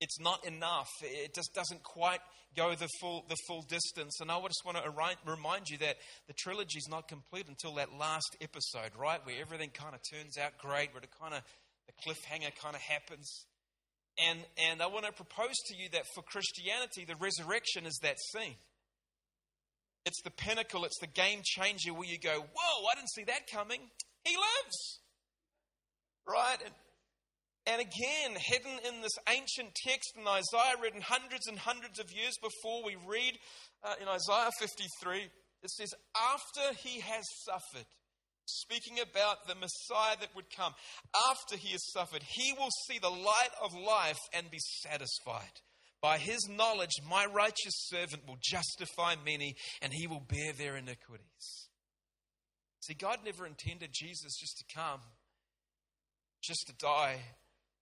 It's 0.00 0.18
not 0.18 0.46
enough. 0.46 0.88
It 1.02 1.34
just 1.34 1.52
doesn't 1.54 1.82
quite 1.82 2.20
go 2.56 2.74
the 2.74 2.88
full, 3.00 3.24
the 3.28 3.36
full 3.46 3.62
distance. 3.62 4.18
And 4.20 4.30
I 4.30 4.40
just 4.46 4.64
want 4.64 4.78
to 4.78 5.30
remind 5.30 5.68
you 5.68 5.78
that 5.78 5.96
the 6.26 6.32
trilogy 6.32 6.78
is 6.78 6.88
not 6.88 7.06
complete 7.06 7.46
until 7.48 7.74
that 7.74 7.92
last 7.98 8.36
episode, 8.40 8.92
right? 8.98 9.20
Where 9.24 9.36
everything 9.40 9.70
kind 9.70 9.94
of 9.94 10.00
turns 10.10 10.38
out 10.38 10.56
great, 10.58 10.92
where 10.94 11.02
the 11.02 11.12
kind 11.20 11.34
of 11.34 11.42
the 11.86 11.92
cliffhanger 12.02 12.54
kind 12.62 12.74
of 12.74 12.80
happens. 12.80 13.44
And, 14.18 14.40
and 14.70 14.82
I 14.82 14.86
want 14.86 15.06
to 15.06 15.12
propose 15.12 15.56
to 15.68 15.76
you 15.76 15.88
that 15.92 16.04
for 16.14 16.22
Christianity, 16.22 17.04
the 17.04 17.16
resurrection 17.16 17.86
is 17.86 17.98
that 18.02 18.16
scene. 18.32 18.56
It's 20.06 20.22
the 20.22 20.30
pinnacle, 20.30 20.84
it's 20.84 20.98
the 20.98 21.06
game 21.06 21.40
changer 21.44 21.92
where 21.92 22.08
you 22.08 22.18
go, 22.18 22.40
Whoa, 22.40 22.86
I 22.90 22.94
didn't 22.94 23.10
see 23.10 23.24
that 23.24 23.50
coming. 23.52 23.80
He 24.24 24.36
lives. 24.36 25.00
Right? 26.26 26.58
And, 26.64 26.74
and 27.66 27.80
again, 27.80 28.36
hidden 28.36 28.78
in 28.88 29.02
this 29.02 29.16
ancient 29.28 29.74
text 29.86 30.14
in 30.16 30.26
Isaiah, 30.26 30.80
written 30.82 31.00
hundreds 31.00 31.46
and 31.46 31.58
hundreds 31.58 31.98
of 31.98 32.10
years 32.12 32.34
before 32.40 32.84
we 32.84 32.96
read 33.06 33.38
uh, 33.84 33.94
in 34.00 34.08
Isaiah 34.08 34.50
53, 34.58 35.28
it 35.62 35.70
says, 35.70 35.92
After 36.32 36.78
he 36.82 37.00
has 37.00 37.24
suffered, 37.44 37.86
speaking 38.46 38.98
about 39.00 39.46
the 39.46 39.54
Messiah 39.54 40.16
that 40.20 40.34
would 40.34 40.50
come, 40.54 40.74
after 41.30 41.56
he 41.56 41.72
has 41.72 41.92
suffered, 41.92 42.22
he 42.22 42.52
will 42.58 42.70
see 42.86 42.98
the 42.98 43.10
light 43.10 43.52
of 43.62 43.72
life 43.74 44.18
and 44.32 44.50
be 44.50 44.58
satisfied. 44.82 45.60
By 46.02 46.18
his 46.18 46.48
knowledge, 46.48 46.92
my 47.08 47.26
righteous 47.26 47.74
servant 47.88 48.26
will 48.26 48.38
justify 48.40 49.16
many 49.24 49.54
and 49.82 49.92
he 49.92 50.06
will 50.06 50.24
bear 50.26 50.52
their 50.52 50.76
iniquities. 50.76 51.68
See, 52.80 52.94
God 52.94 53.18
never 53.24 53.46
intended 53.46 53.90
Jesus 53.92 54.36
just 54.40 54.56
to 54.58 54.74
come, 54.74 55.00
just 56.42 56.66
to 56.68 56.74
die 56.74 57.20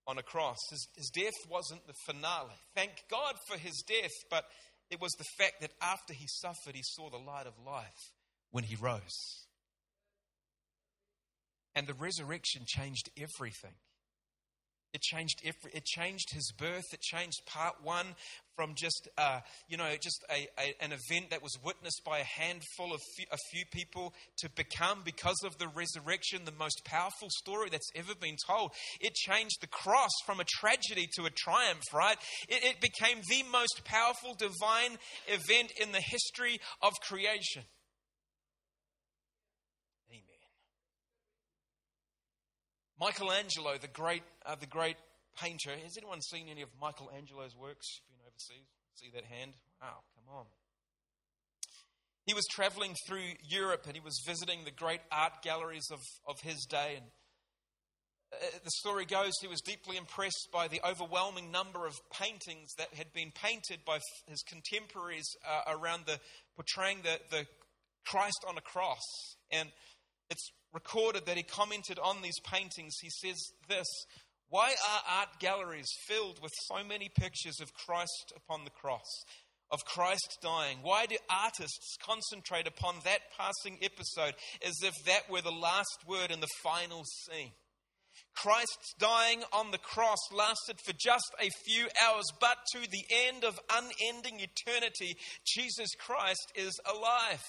on 0.09 0.19
a 0.19 0.23
cross. 0.23 0.59
His, 0.71 0.89
his 0.97 1.11
death 1.11 1.35
wasn't 1.49 1.87
the 1.87 1.95
finale. 2.07 2.57
Thank 2.75 2.93
God 3.09 3.35
for 3.47 3.57
his 3.57 3.85
death, 3.87 4.11
but 4.31 4.45
it 4.91 5.01
was 5.01 5.13
the 5.13 5.25
fact 5.37 5.61
that 5.61 5.71
after 5.81 6.13
he 6.13 6.27
suffered, 6.27 6.75
he 6.75 6.83
saw 6.83 7.11
the 7.11 7.19
light 7.19 7.47
of 7.47 7.53
life 7.65 8.13
when 8.51 8.65
he 8.65 8.75
rose. 8.75 9.47
And 11.75 11.87
the 11.87 11.95
resurrection 11.95 12.63
changed 12.67 13.11
everything. 13.17 13.75
It 14.93 15.03
changed 15.03 15.41
every, 15.45 15.73
it 15.75 15.85
changed 15.85 16.33
his 16.33 16.53
birth. 16.57 16.85
It 16.93 17.01
changed 17.01 17.41
part 17.47 17.77
one 17.83 18.15
from 18.57 18.75
just 18.75 19.09
uh, 19.19 19.41
you 19.69 19.77
know 19.77 19.89
just 20.01 20.25
a, 20.31 20.49
a, 20.59 20.75
an 20.83 20.93
event 20.93 21.31
that 21.31 21.43
was 21.43 21.57
witnessed 21.63 22.03
by 22.05 22.19
a 22.19 22.25
handful 22.25 22.93
of 22.93 23.01
few, 23.17 23.27
a 23.31 23.37
few 23.53 23.65
people 23.71 24.15
to 24.39 24.49
become 24.51 25.03
because 25.05 25.37
of 25.45 25.59
the 25.59 25.69
resurrection 25.69 26.45
the 26.45 26.53
most 26.59 26.85
powerful 26.85 27.29
story 27.31 27.69
that's 27.71 27.91
ever 27.95 28.15
been 28.21 28.37
told. 28.49 28.73
It 29.01 29.15
changed 29.15 29.61
the 29.61 29.67
cross 29.67 30.11
from 30.25 30.41
a 30.41 30.45
tragedy 30.45 31.09
to 31.17 31.27
a 31.27 31.31
triumph. 31.31 31.85
Right? 31.93 32.17
It, 32.49 32.65
it 32.65 32.81
became 32.81 33.21
the 33.29 33.45
most 33.53 33.83
powerful 33.85 34.35
divine 34.35 34.99
event 35.29 35.73
in 35.81 35.93
the 35.93 36.01
history 36.01 36.59
of 36.83 36.93
creation. 37.03 37.65
Michelangelo, 43.01 43.79
the 43.81 43.89
great, 43.89 44.23
uh, 44.45 44.57
the 44.59 44.67
great 44.67 44.97
painter. 45.41 45.71
Has 45.71 45.97
anyone 45.97 46.21
seen 46.21 46.49
any 46.49 46.63
of 46.63 46.69
Michelangelo's 46.81 47.57
works? 47.57 48.01
You've 48.09 48.19
Been 48.19 48.27
overseas? 48.27 48.67
See 48.95 49.11
that 49.15 49.25
hand? 49.25 49.53
Wow, 49.81 50.03
come 50.17 50.35
on. 50.37 50.45
He 52.27 52.35
was 52.35 52.45
traveling 52.51 52.95
through 53.07 53.39
Europe 53.49 53.85
and 53.87 53.95
he 53.95 54.03
was 54.03 54.21
visiting 54.27 54.65
the 54.65 54.71
great 54.71 55.01
art 55.11 55.43
galleries 55.43 55.87
of, 55.91 56.01
of 56.27 56.41
his 56.43 56.67
day. 56.69 56.97
And 56.97 57.07
uh, 58.33 58.59
the 58.63 58.71
story 58.71 59.07
goes 59.07 59.33
he 59.41 59.49
was 59.49 59.61
deeply 59.61 59.97
impressed 59.97 60.49
by 60.53 60.69
the 60.69 60.81
overwhelming 60.87 61.51
number 61.51 61.87
of 61.87 61.95
paintings 62.13 62.75
that 62.77 62.93
had 62.93 63.13
been 63.15 63.31
painted 63.31 63.85
by 63.87 64.01
his 64.27 64.43
contemporaries 64.43 65.29
uh, 65.49 65.73
around 65.73 66.05
the 66.07 66.19
portraying 66.57 66.99
the, 67.03 67.19
the 67.31 67.47
Christ 68.05 68.45
on 68.47 68.59
a 68.59 68.63
cross. 68.63 69.07
And 69.51 69.71
it's 70.29 70.51
recorded 70.73 71.27
that 71.27 71.37
he 71.37 71.43
commented 71.43 71.99
on 71.99 72.23
these 72.23 72.39
paintings. 72.41 72.95
He 73.01 73.11
says 73.11 73.37
this 73.69 73.87
Why 74.49 74.71
are 74.71 75.19
art 75.21 75.41
galleries 75.41 75.91
filled 76.07 76.41
with 76.43 76.53
so 76.67 76.85
many 76.85 77.09
pictures 77.09 77.61
of 77.61 77.75
Christ 77.75 78.33
upon 78.37 78.65
the 78.65 78.71
cross? 78.71 79.25
Of 79.71 79.85
Christ 79.85 80.39
dying? 80.41 80.79
Why 80.81 81.05
do 81.05 81.17
artists 81.29 81.99
concentrate 82.03 82.67
upon 82.67 82.97
that 83.05 83.21
passing 83.37 83.79
episode 83.83 84.35
as 84.67 84.77
if 84.83 84.95
that 85.05 85.29
were 85.31 85.43
the 85.43 85.51
last 85.51 86.05
word 86.07 86.31
in 86.31 86.41
the 86.41 86.49
final 86.63 87.05
scene? 87.05 87.53
Christ's 88.35 88.95
dying 88.99 89.43
on 89.53 89.71
the 89.71 89.79
cross 89.79 90.19
lasted 90.33 90.81
for 90.85 90.93
just 90.93 91.35
a 91.41 91.51
few 91.67 91.87
hours, 92.03 92.25
but 92.41 92.57
to 92.73 92.81
the 92.91 93.05
end 93.29 93.45
of 93.45 93.59
unending 93.71 94.41
eternity, 94.41 95.17
Jesus 95.45 95.89
Christ 95.99 96.53
is 96.55 96.73
alive. 96.87 97.45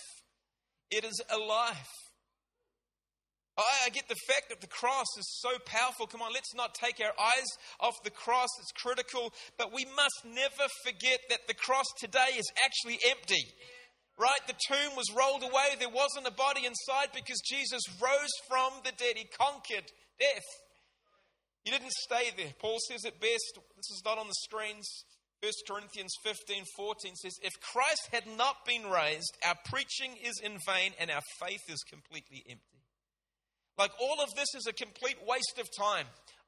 It 0.92 1.04
is 1.04 1.22
alive. 1.30 1.88
I 3.86 3.90
get 3.90 4.08
the 4.08 4.16
fact 4.28 4.50
that 4.50 4.62
the 4.62 4.68
cross 4.68 5.08
is 5.18 5.28
so 5.42 5.58
powerful. 5.66 6.08
Come 6.08 6.22
on, 6.22 6.34
let's 6.34 6.54
not 6.56 6.74
take 6.74 7.02
our 7.02 7.14
eyes 7.20 7.50
off 7.80 8.04
the 8.04 8.12
cross. 8.12 8.50
It's 8.60 8.72
critical. 8.72 9.34
But 9.58 9.74
we 9.74 9.86
must 9.96 10.24
never 10.26 10.70
forget 10.86 11.20
that 11.30 11.48
the 11.48 11.54
cross 11.54 11.86
today 12.00 12.38
is 12.38 12.46
actually 12.64 13.00
empty. 13.10 13.44
Right? 14.18 14.40
The 14.48 14.60
tomb 14.68 14.96
was 14.96 15.12
rolled 15.16 15.44
away. 15.44 15.76
There 15.80 15.90
wasn't 15.90 16.28
a 16.28 16.32
body 16.32 16.66
inside 16.66 17.10
because 17.16 17.40
Jesus 17.48 17.82
rose 18.02 18.36
from 18.48 18.74
the 18.84 18.92
dead. 18.92 19.16
He 19.16 19.26
conquered 19.26 19.88
death. 20.20 20.48
He 21.64 21.72
didn't 21.72 21.92
stay 21.92 22.32
there. 22.36 22.54
Paul 22.60 22.78
says 22.88 23.06
it 23.06 23.20
best. 23.20 23.60
This 23.76 23.92
is 23.92 24.02
not 24.06 24.18
on 24.18 24.28
the 24.28 24.40
screens. 24.44 24.88
1 25.42 25.52
Corinthians 25.70 26.14
15 26.24 26.64
14 26.76 27.16
says, 27.16 27.34
If 27.42 27.54
Christ 27.62 28.10
had 28.12 28.28
not 28.38 28.66
been 28.66 28.90
raised, 28.90 29.38
our 29.48 29.56
preaching 29.66 30.18
is 30.22 30.40
in 30.44 30.58
vain 30.68 30.92
and 31.00 31.10
our 31.10 31.24
faith 31.40 31.64
is 31.70 31.82
completely 31.90 32.44
empty. 32.50 32.79
Like 33.80 33.92
all 34.02 34.22
of 34.22 34.36
this 34.36 34.54
is 34.56 34.68
a 34.68 34.74
complete 34.74 35.16
waste 35.26 35.58
of 35.58 35.70
time. 35.72 36.06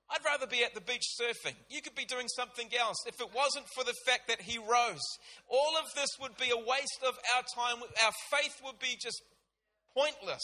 I'd 0.09 0.25
rather 0.25 0.45
be 0.45 0.65
at 0.65 0.75
the 0.75 0.81
beach 0.81 1.05
surfing. 1.17 1.55
You 1.69 1.81
could 1.81 1.95
be 1.95 2.03
doing 2.03 2.27
something 2.27 2.67
else. 2.77 2.97
If 3.07 3.21
it 3.21 3.33
wasn't 3.33 3.65
for 3.73 3.85
the 3.85 3.93
fact 4.05 4.27
that 4.27 4.41
he 4.41 4.57
rose, 4.57 4.99
all 5.47 5.77
of 5.79 5.85
this 5.95 6.09
would 6.19 6.35
be 6.35 6.51
a 6.51 6.57
waste 6.57 6.99
of 7.07 7.15
our 7.33 7.43
time. 7.55 7.81
Our 7.81 8.11
faith 8.29 8.61
would 8.65 8.79
be 8.79 8.97
just 9.01 9.21
pointless. 9.95 10.43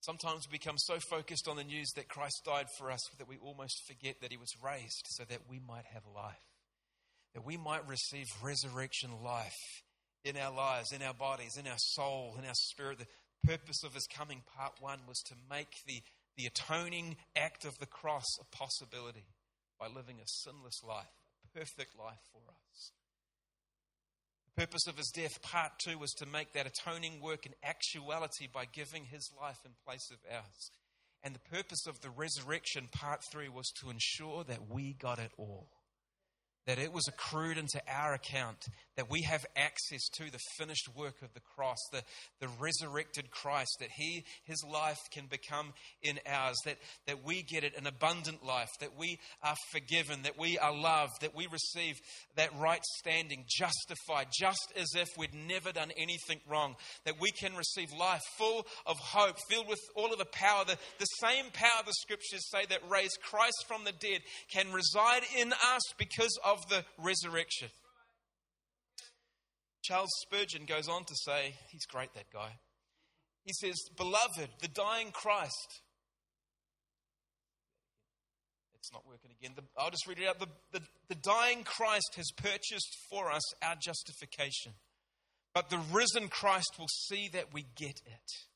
Sometimes 0.00 0.48
we 0.50 0.58
become 0.58 0.78
so 0.78 0.98
focused 1.08 1.46
on 1.46 1.56
the 1.56 1.62
news 1.62 1.92
that 1.94 2.08
Christ 2.08 2.42
died 2.44 2.66
for 2.78 2.90
us 2.90 3.00
that 3.18 3.28
we 3.28 3.36
almost 3.36 3.80
forget 3.86 4.16
that 4.22 4.32
he 4.32 4.36
was 4.36 4.50
raised 4.64 5.06
so 5.10 5.22
that 5.28 5.42
we 5.48 5.60
might 5.60 5.84
have 5.92 6.02
life, 6.12 6.34
that 7.34 7.46
we 7.46 7.56
might 7.56 7.86
receive 7.86 8.26
resurrection 8.42 9.10
life 9.22 9.54
in 10.24 10.36
our 10.36 10.54
lives, 10.54 10.92
in 10.92 11.02
our 11.02 11.14
bodies, 11.14 11.56
in 11.58 11.66
our 11.66 11.78
soul, 11.78 12.36
in 12.38 12.44
our 12.44 12.54
spirit. 12.54 12.98
The 12.98 13.06
purpose 13.48 13.82
of 13.84 13.94
his 13.94 14.06
coming, 14.06 14.42
part 14.56 14.74
one, 14.80 15.00
was 15.08 15.20
to 15.28 15.34
make 15.48 15.72
the, 15.86 16.02
the 16.36 16.46
atoning 16.46 17.16
act 17.36 17.64
of 17.64 17.78
the 17.78 17.86
cross 17.86 18.26
a 18.40 18.56
possibility 18.56 19.26
by 19.78 19.86
living 19.88 20.16
a 20.18 20.26
sinless 20.26 20.82
life, 20.86 21.06
a 21.44 21.58
perfect 21.58 21.98
life 21.98 22.20
for 22.32 22.42
us. 22.48 22.92
The 24.54 24.66
purpose 24.66 24.86
of 24.88 24.98
his 24.98 25.10
death, 25.14 25.40
part 25.42 25.72
two, 25.82 25.98
was 25.98 26.12
to 26.18 26.26
make 26.26 26.52
that 26.52 26.66
atoning 26.66 27.20
work 27.22 27.46
an 27.46 27.54
actuality 27.64 28.46
by 28.52 28.64
giving 28.66 29.06
his 29.06 29.30
life 29.40 29.58
in 29.64 29.70
place 29.86 30.10
of 30.10 30.18
ours. 30.30 30.70
And 31.22 31.34
the 31.34 31.56
purpose 31.56 31.86
of 31.86 32.00
the 32.00 32.10
resurrection, 32.10 32.88
part 32.92 33.20
three, 33.30 33.48
was 33.48 33.70
to 33.80 33.90
ensure 33.90 34.44
that 34.44 34.70
we 34.70 34.94
got 34.94 35.18
it 35.18 35.32
all 35.38 35.68
that 36.66 36.78
it 36.78 36.92
was 36.92 37.08
accrued 37.08 37.58
into 37.58 37.80
our 37.88 38.14
account, 38.14 38.66
that 39.00 39.10
we 39.10 39.22
have 39.22 39.44
access 39.56 40.06
to 40.12 40.30
the 40.30 40.38
finished 40.58 40.88
work 40.94 41.22
of 41.22 41.32
the 41.32 41.40
cross, 41.40 41.78
the, 41.90 42.02
the 42.38 42.48
resurrected 42.60 43.30
Christ, 43.30 43.78
that 43.80 43.88
He, 43.90 44.24
His 44.44 44.62
life 44.70 44.98
can 45.10 45.24
become 45.24 45.72
in 46.02 46.20
ours, 46.26 46.58
that, 46.66 46.76
that 47.06 47.24
we 47.24 47.42
get 47.42 47.64
it 47.64 47.76
an 47.78 47.86
abundant 47.86 48.44
life, 48.44 48.68
that 48.80 48.98
we 48.98 49.18
are 49.42 49.56
forgiven, 49.72 50.22
that 50.22 50.38
we 50.38 50.58
are 50.58 50.76
loved, 50.76 51.22
that 51.22 51.34
we 51.34 51.46
receive 51.46 51.94
that 52.36 52.54
right 52.58 52.82
standing, 52.98 53.44
justified, 53.48 54.26
just 54.38 54.72
as 54.76 54.88
if 54.94 55.08
we'd 55.16 55.34
never 55.34 55.72
done 55.72 55.90
anything 55.96 56.40
wrong, 56.46 56.76
that 57.06 57.20
we 57.20 57.30
can 57.30 57.56
receive 57.56 57.88
life 57.98 58.22
full 58.36 58.66
of 58.84 58.98
hope, 58.98 59.36
filled 59.48 59.66
with 59.66 59.80
all 59.96 60.12
of 60.12 60.18
the 60.18 60.26
power, 60.26 60.64
the, 60.66 60.76
the 60.98 61.06
same 61.06 61.46
power 61.52 61.82
the 61.86 61.92
scriptures 61.94 62.46
say 62.50 62.66
that 62.68 62.80
raised 62.90 63.18
Christ 63.22 63.64
from 63.66 63.84
the 63.84 63.92
dead 63.92 64.20
can 64.52 64.70
reside 64.72 65.22
in 65.38 65.52
us 65.52 65.82
because 65.98 66.38
of 66.44 66.50
of 66.50 66.68
the 66.68 66.84
resurrection. 66.98 67.68
Charles 69.82 70.10
Spurgeon 70.22 70.66
goes 70.66 70.88
on 70.88 71.04
to 71.04 71.14
say, 71.24 71.54
he's 71.70 71.86
great, 71.86 72.12
that 72.14 72.30
guy. 72.32 72.58
He 73.44 73.52
says, 73.52 73.76
Beloved, 73.96 74.50
the 74.60 74.68
dying 74.68 75.10
Christ. 75.12 75.80
It's 78.74 78.92
not 78.92 79.06
working 79.06 79.30
again. 79.38 79.52
The, 79.56 79.62
I'll 79.78 79.90
just 79.90 80.06
read 80.06 80.18
it 80.18 80.26
out. 80.26 80.38
The, 80.38 80.48
the, 80.72 80.80
the 81.08 81.14
dying 81.14 81.64
Christ 81.64 82.14
has 82.16 82.30
purchased 82.36 82.96
for 83.10 83.30
us 83.30 83.42
our 83.62 83.76
justification, 83.82 84.72
but 85.54 85.68
the 85.68 85.80
risen 85.92 86.28
Christ 86.28 86.76
will 86.78 86.88
see 86.88 87.28
that 87.32 87.52
we 87.52 87.66
get 87.76 88.00
it. 88.06 88.49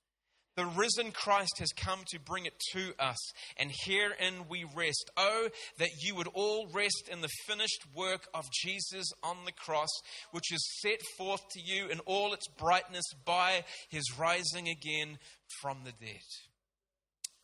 The 0.56 0.66
risen 0.66 1.10
Christ 1.10 1.58
has 1.58 1.72
come 1.72 2.00
to 2.12 2.20
bring 2.20 2.46
it 2.46 2.54
to 2.72 2.92
us, 2.98 3.18
and 3.56 3.72
herein 3.86 4.46
we 4.48 4.64
rest. 4.76 5.10
Oh, 5.16 5.48
that 5.78 5.90
you 6.00 6.14
would 6.14 6.28
all 6.28 6.68
rest 6.72 7.08
in 7.10 7.20
the 7.22 7.30
finished 7.46 7.84
work 7.94 8.28
of 8.32 8.44
Jesus 8.62 9.10
on 9.22 9.38
the 9.44 9.52
cross, 9.52 9.90
which 10.30 10.52
is 10.52 10.80
set 10.80 11.00
forth 11.18 11.40
to 11.50 11.60
you 11.60 11.88
in 11.88 11.98
all 12.00 12.32
its 12.32 12.46
brightness 12.56 13.04
by 13.24 13.64
his 13.88 14.04
rising 14.16 14.68
again 14.68 15.18
from 15.60 15.78
the 15.84 15.92
dead. 15.92 16.22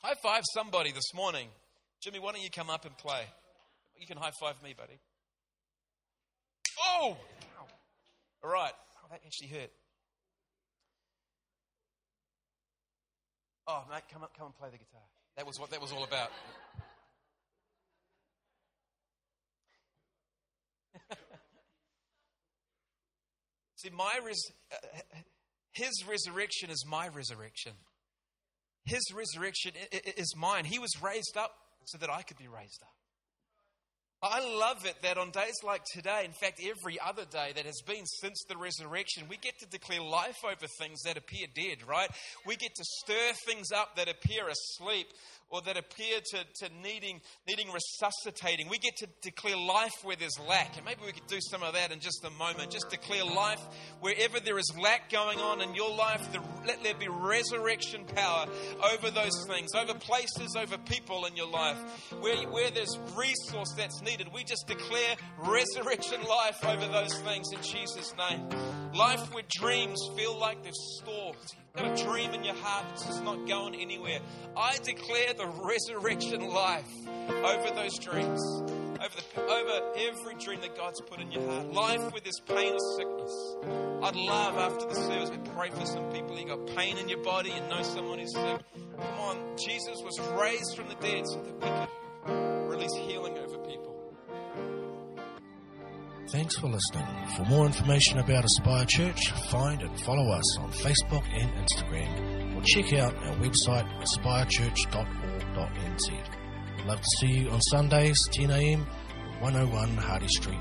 High 0.02 0.14
five 0.22 0.44
somebody 0.54 0.92
this 0.92 1.12
morning. 1.12 1.48
Jimmy, 2.00 2.20
why 2.20 2.32
don't 2.32 2.42
you 2.42 2.50
come 2.50 2.70
up 2.70 2.84
and 2.84 2.96
play? 2.96 3.22
You 3.98 4.06
can 4.06 4.16
high 4.16 4.32
five 4.40 4.62
me, 4.62 4.74
buddy. 4.76 4.98
Oh! 6.80 7.16
All 8.42 8.50
right. 8.50 8.72
Oh, 8.72 9.08
that 9.10 9.20
actually 9.26 9.48
hurt. 9.48 9.70
Oh, 13.72 13.84
mate, 13.88 14.02
come 14.12 14.24
up, 14.24 14.36
come 14.36 14.46
and 14.46 14.56
play 14.56 14.68
the 14.68 14.78
guitar. 14.78 14.98
That 15.36 15.46
was 15.46 15.60
what 15.60 15.70
that 15.70 15.80
was 15.80 15.92
all 15.92 16.02
about. 16.02 16.30
See, 23.76 23.90
my 23.90 24.18
res- 24.26 24.50
uh, 24.72 24.76
his 25.70 26.02
resurrection 26.08 26.68
is 26.70 26.84
my 26.84 27.06
resurrection. 27.06 27.74
His 28.86 29.02
resurrection 29.14 29.74
is 30.16 30.34
mine. 30.36 30.64
He 30.64 30.80
was 30.80 30.90
raised 31.00 31.36
up 31.36 31.52
so 31.84 31.96
that 31.98 32.10
I 32.10 32.22
could 32.22 32.38
be 32.38 32.48
raised 32.48 32.82
up. 32.82 32.96
I 34.22 34.40
love 34.40 34.84
it 34.84 34.96
that 35.02 35.16
on 35.16 35.30
days 35.30 35.56
like 35.64 35.80
today, 35.94 36.26
in 36.26 36.32
fact, 36.32 36.60
every 36.62 36.98
other 37.00 37.24
day 37.24 37.52
that 37.56 37.64
has 37.64 37.80
been 37.86 38.04
since 38.04 38.44
the 38.50 38.56
resurrection, 38.58 39.24
we 39.30 39.38
get 39.38 39.58
to 39.60 39.66
declare 39.66 40.02
life 40.02 40.36
over 40.44 40.66
things 40.78 41.00
that 41.04 41.16
appear 41.16 41.46
dead, 41.54 41.78
right? 41.88 42.10
We 42.44 42.56
get 42.56 42.74
to 42.74 42.84
stir 42.84 43.32
things 43.46 43.72
up 43.72 43.96
that 43.96 44.10
appear 44.10 44.46
asleep 44.48 45.06
or 45.50 45.60
that 45.62 45.76
appear 45.76 46.20
to, 46.20 46.38
to 46.60 46.72
needing, 46.82 47.20
needing 47.46 47.66
resuscitating. 47.72 48.68
We 48.68 48.78
get 48.78 48.96
to 48.98 49.08
declare 49.20 49.56
life 49.56 49.92
where 50.04 50.16
there's 50.16 50.38
lack. 50.48 50.76
And 50.76 50.84
maybe 50.84 51.00
we 51.04 51.12
could 51.12 51.26
do 51.26 51.38
some 51.40 51.62
of 51.62 51.74
that 51.74 51.90
in 51.90 51.98
just 51.98 52.24
a 52.24 52.30
moment. 52.30 52.70
Just 52.70 52.88
declare 52.88 53.24
life 53.24 53.60
wherever 54.00 54.38
there 54.38 54.58
is 54.58 54.72
lack 54.80 55.10
going 55.10 55.38
on 55.38 55.60
in 55.60 55.74
your 55.74 55.94
life. 55.94 56.20
The, 56.32 56.40
let 56.66 56.82
there 56.84 56.94
be 56.94 57.08
resurrection 57.08 58.04
power 58.14 58.46
over 58.92 59.10
those 59.10 59.44
things, 59.48 59.70
over 59.74 59.94
places, 59.94 60.56
over 60.56 60.78
people 60.78 61.24
in 61.26 61.36
your 61.36 61.50
life. 61.50 61.78
Where, 62.20 62.36
where 62.48 62.70
there's 62.70 62.96
resource 63.16 63.74
that's 63.76 64.00
needed, 64.02 64.09
we 64.32 64.44
just 64.44 64.66
declare 64.66 65.16
resurrection 65.38 66.20
life 66.22 66.64
over 66.64 66.86
those 66.88 67.14
things 67.20 67.52
in 67.52 67.62
Jesus' 67.62 68.12
name. 68.16 68.48
Life 68.94 69.32
where 69.32 69.44
dreams 69.48 70.00
feel 70.16 70.38
like 70.38 70.62
they've 70.62 70.72
stalled 70.74 71.36
got 71.76 71.98
a 71.98 72.04
dream 72.04 72.32
in 72.32 72.42
your 72.42 72.54
heart 72.56 72.84
that's 72.88 73.06
just 73.06 73.22
not 73.22 73.46
going 73.46 73.74
anywhere. 73.74 74.18
I 74.56 74.76
declare 74.78 75.32
the 75.34 75.46
resurrection 75.46 76.48
life 76.48 76.90
over 77.28 77.74
those 77.74 77.98
dreams, 77.98 78.42
over, 79.00 79.14
the, 79.16 79.42
over 79.42 79.92
every 79.96 80.34
dream 80.34 80.60
that 80.62 80.76
God's 80.76 81.00
put 81.02 81.20
in 81.20 81.30
your 81.30 81.48
heart. 81.48 81.72
Life 81.72 82.12
with 82.12 82.24
this 82.24 82.40
pain 82.40 82.74
or 82.74 82.96
sickness. 82.96 83.56
I'd 84.02 84.16
love 84.16 84.56
after 84.56 84.86
the 84.86 84.94
service 84.94 85.30
we 85.30 85.38
pray 85.54 85.70
for 85.70 85.86
some 85.86 86.10
people. 86.10 86.38
You 86.38 86.46
got 86.46 86.66
pain 86.76 86.98
in 86.98 87.08
your 87.08 87.22
body 87.22 87.52
and 87.52 87.68
know 87.68 87.82
someone 87.82 88.18
who's 88.18 88.34
sick. 88.34 88.60
Come 88.74 89.20
on, 89.20 89.56
Jesus 89.56 90.02
was 90.02 90.18
raised 90.40 90.76
from 90.76 90.88
the 90.88 90.96
dead 90.96 91.26
so 91.26 91.40
that 91.42 91.54
we 91.54 92.32
could 92.32 92.68
release 92.68 92.94
healing. 92.94 93.39
Thanks 96.32 96.56
for 96.56 96.68
listening. 96.68 97.06
For 97.36 97.44
more 97.46 97.66
information 97.66 98.20
about 98.20 98.44
Aspire 98.44 98.84
Church, 98.84 99.32
find 99.50 99.82
and 99.82 100.00
follow 100.02 100.30
us 100.30 100.58
on 100.58 100.70
Facebook 100.70 101.24
and 101.32 101.50
Instagram, 101.54 102.56
or 102.56 102.62
check 102.62 102.92
out 102.92 103.12
our 103.16 103.34
website 103.38 103.88
aspirechurch.org.nz. 104.00 106.10
We'd 106.76 106.86
love 106.86 107.00
to 107.00 107.10
see 107.18 107.32
you 107.32 107.50
on 107.50 107.60
Sundays, 107.62 108.28
10am, 108.28 108.86
101 109.40 109.96
Hardy 109.96 110.28
Street. 110.28 110.60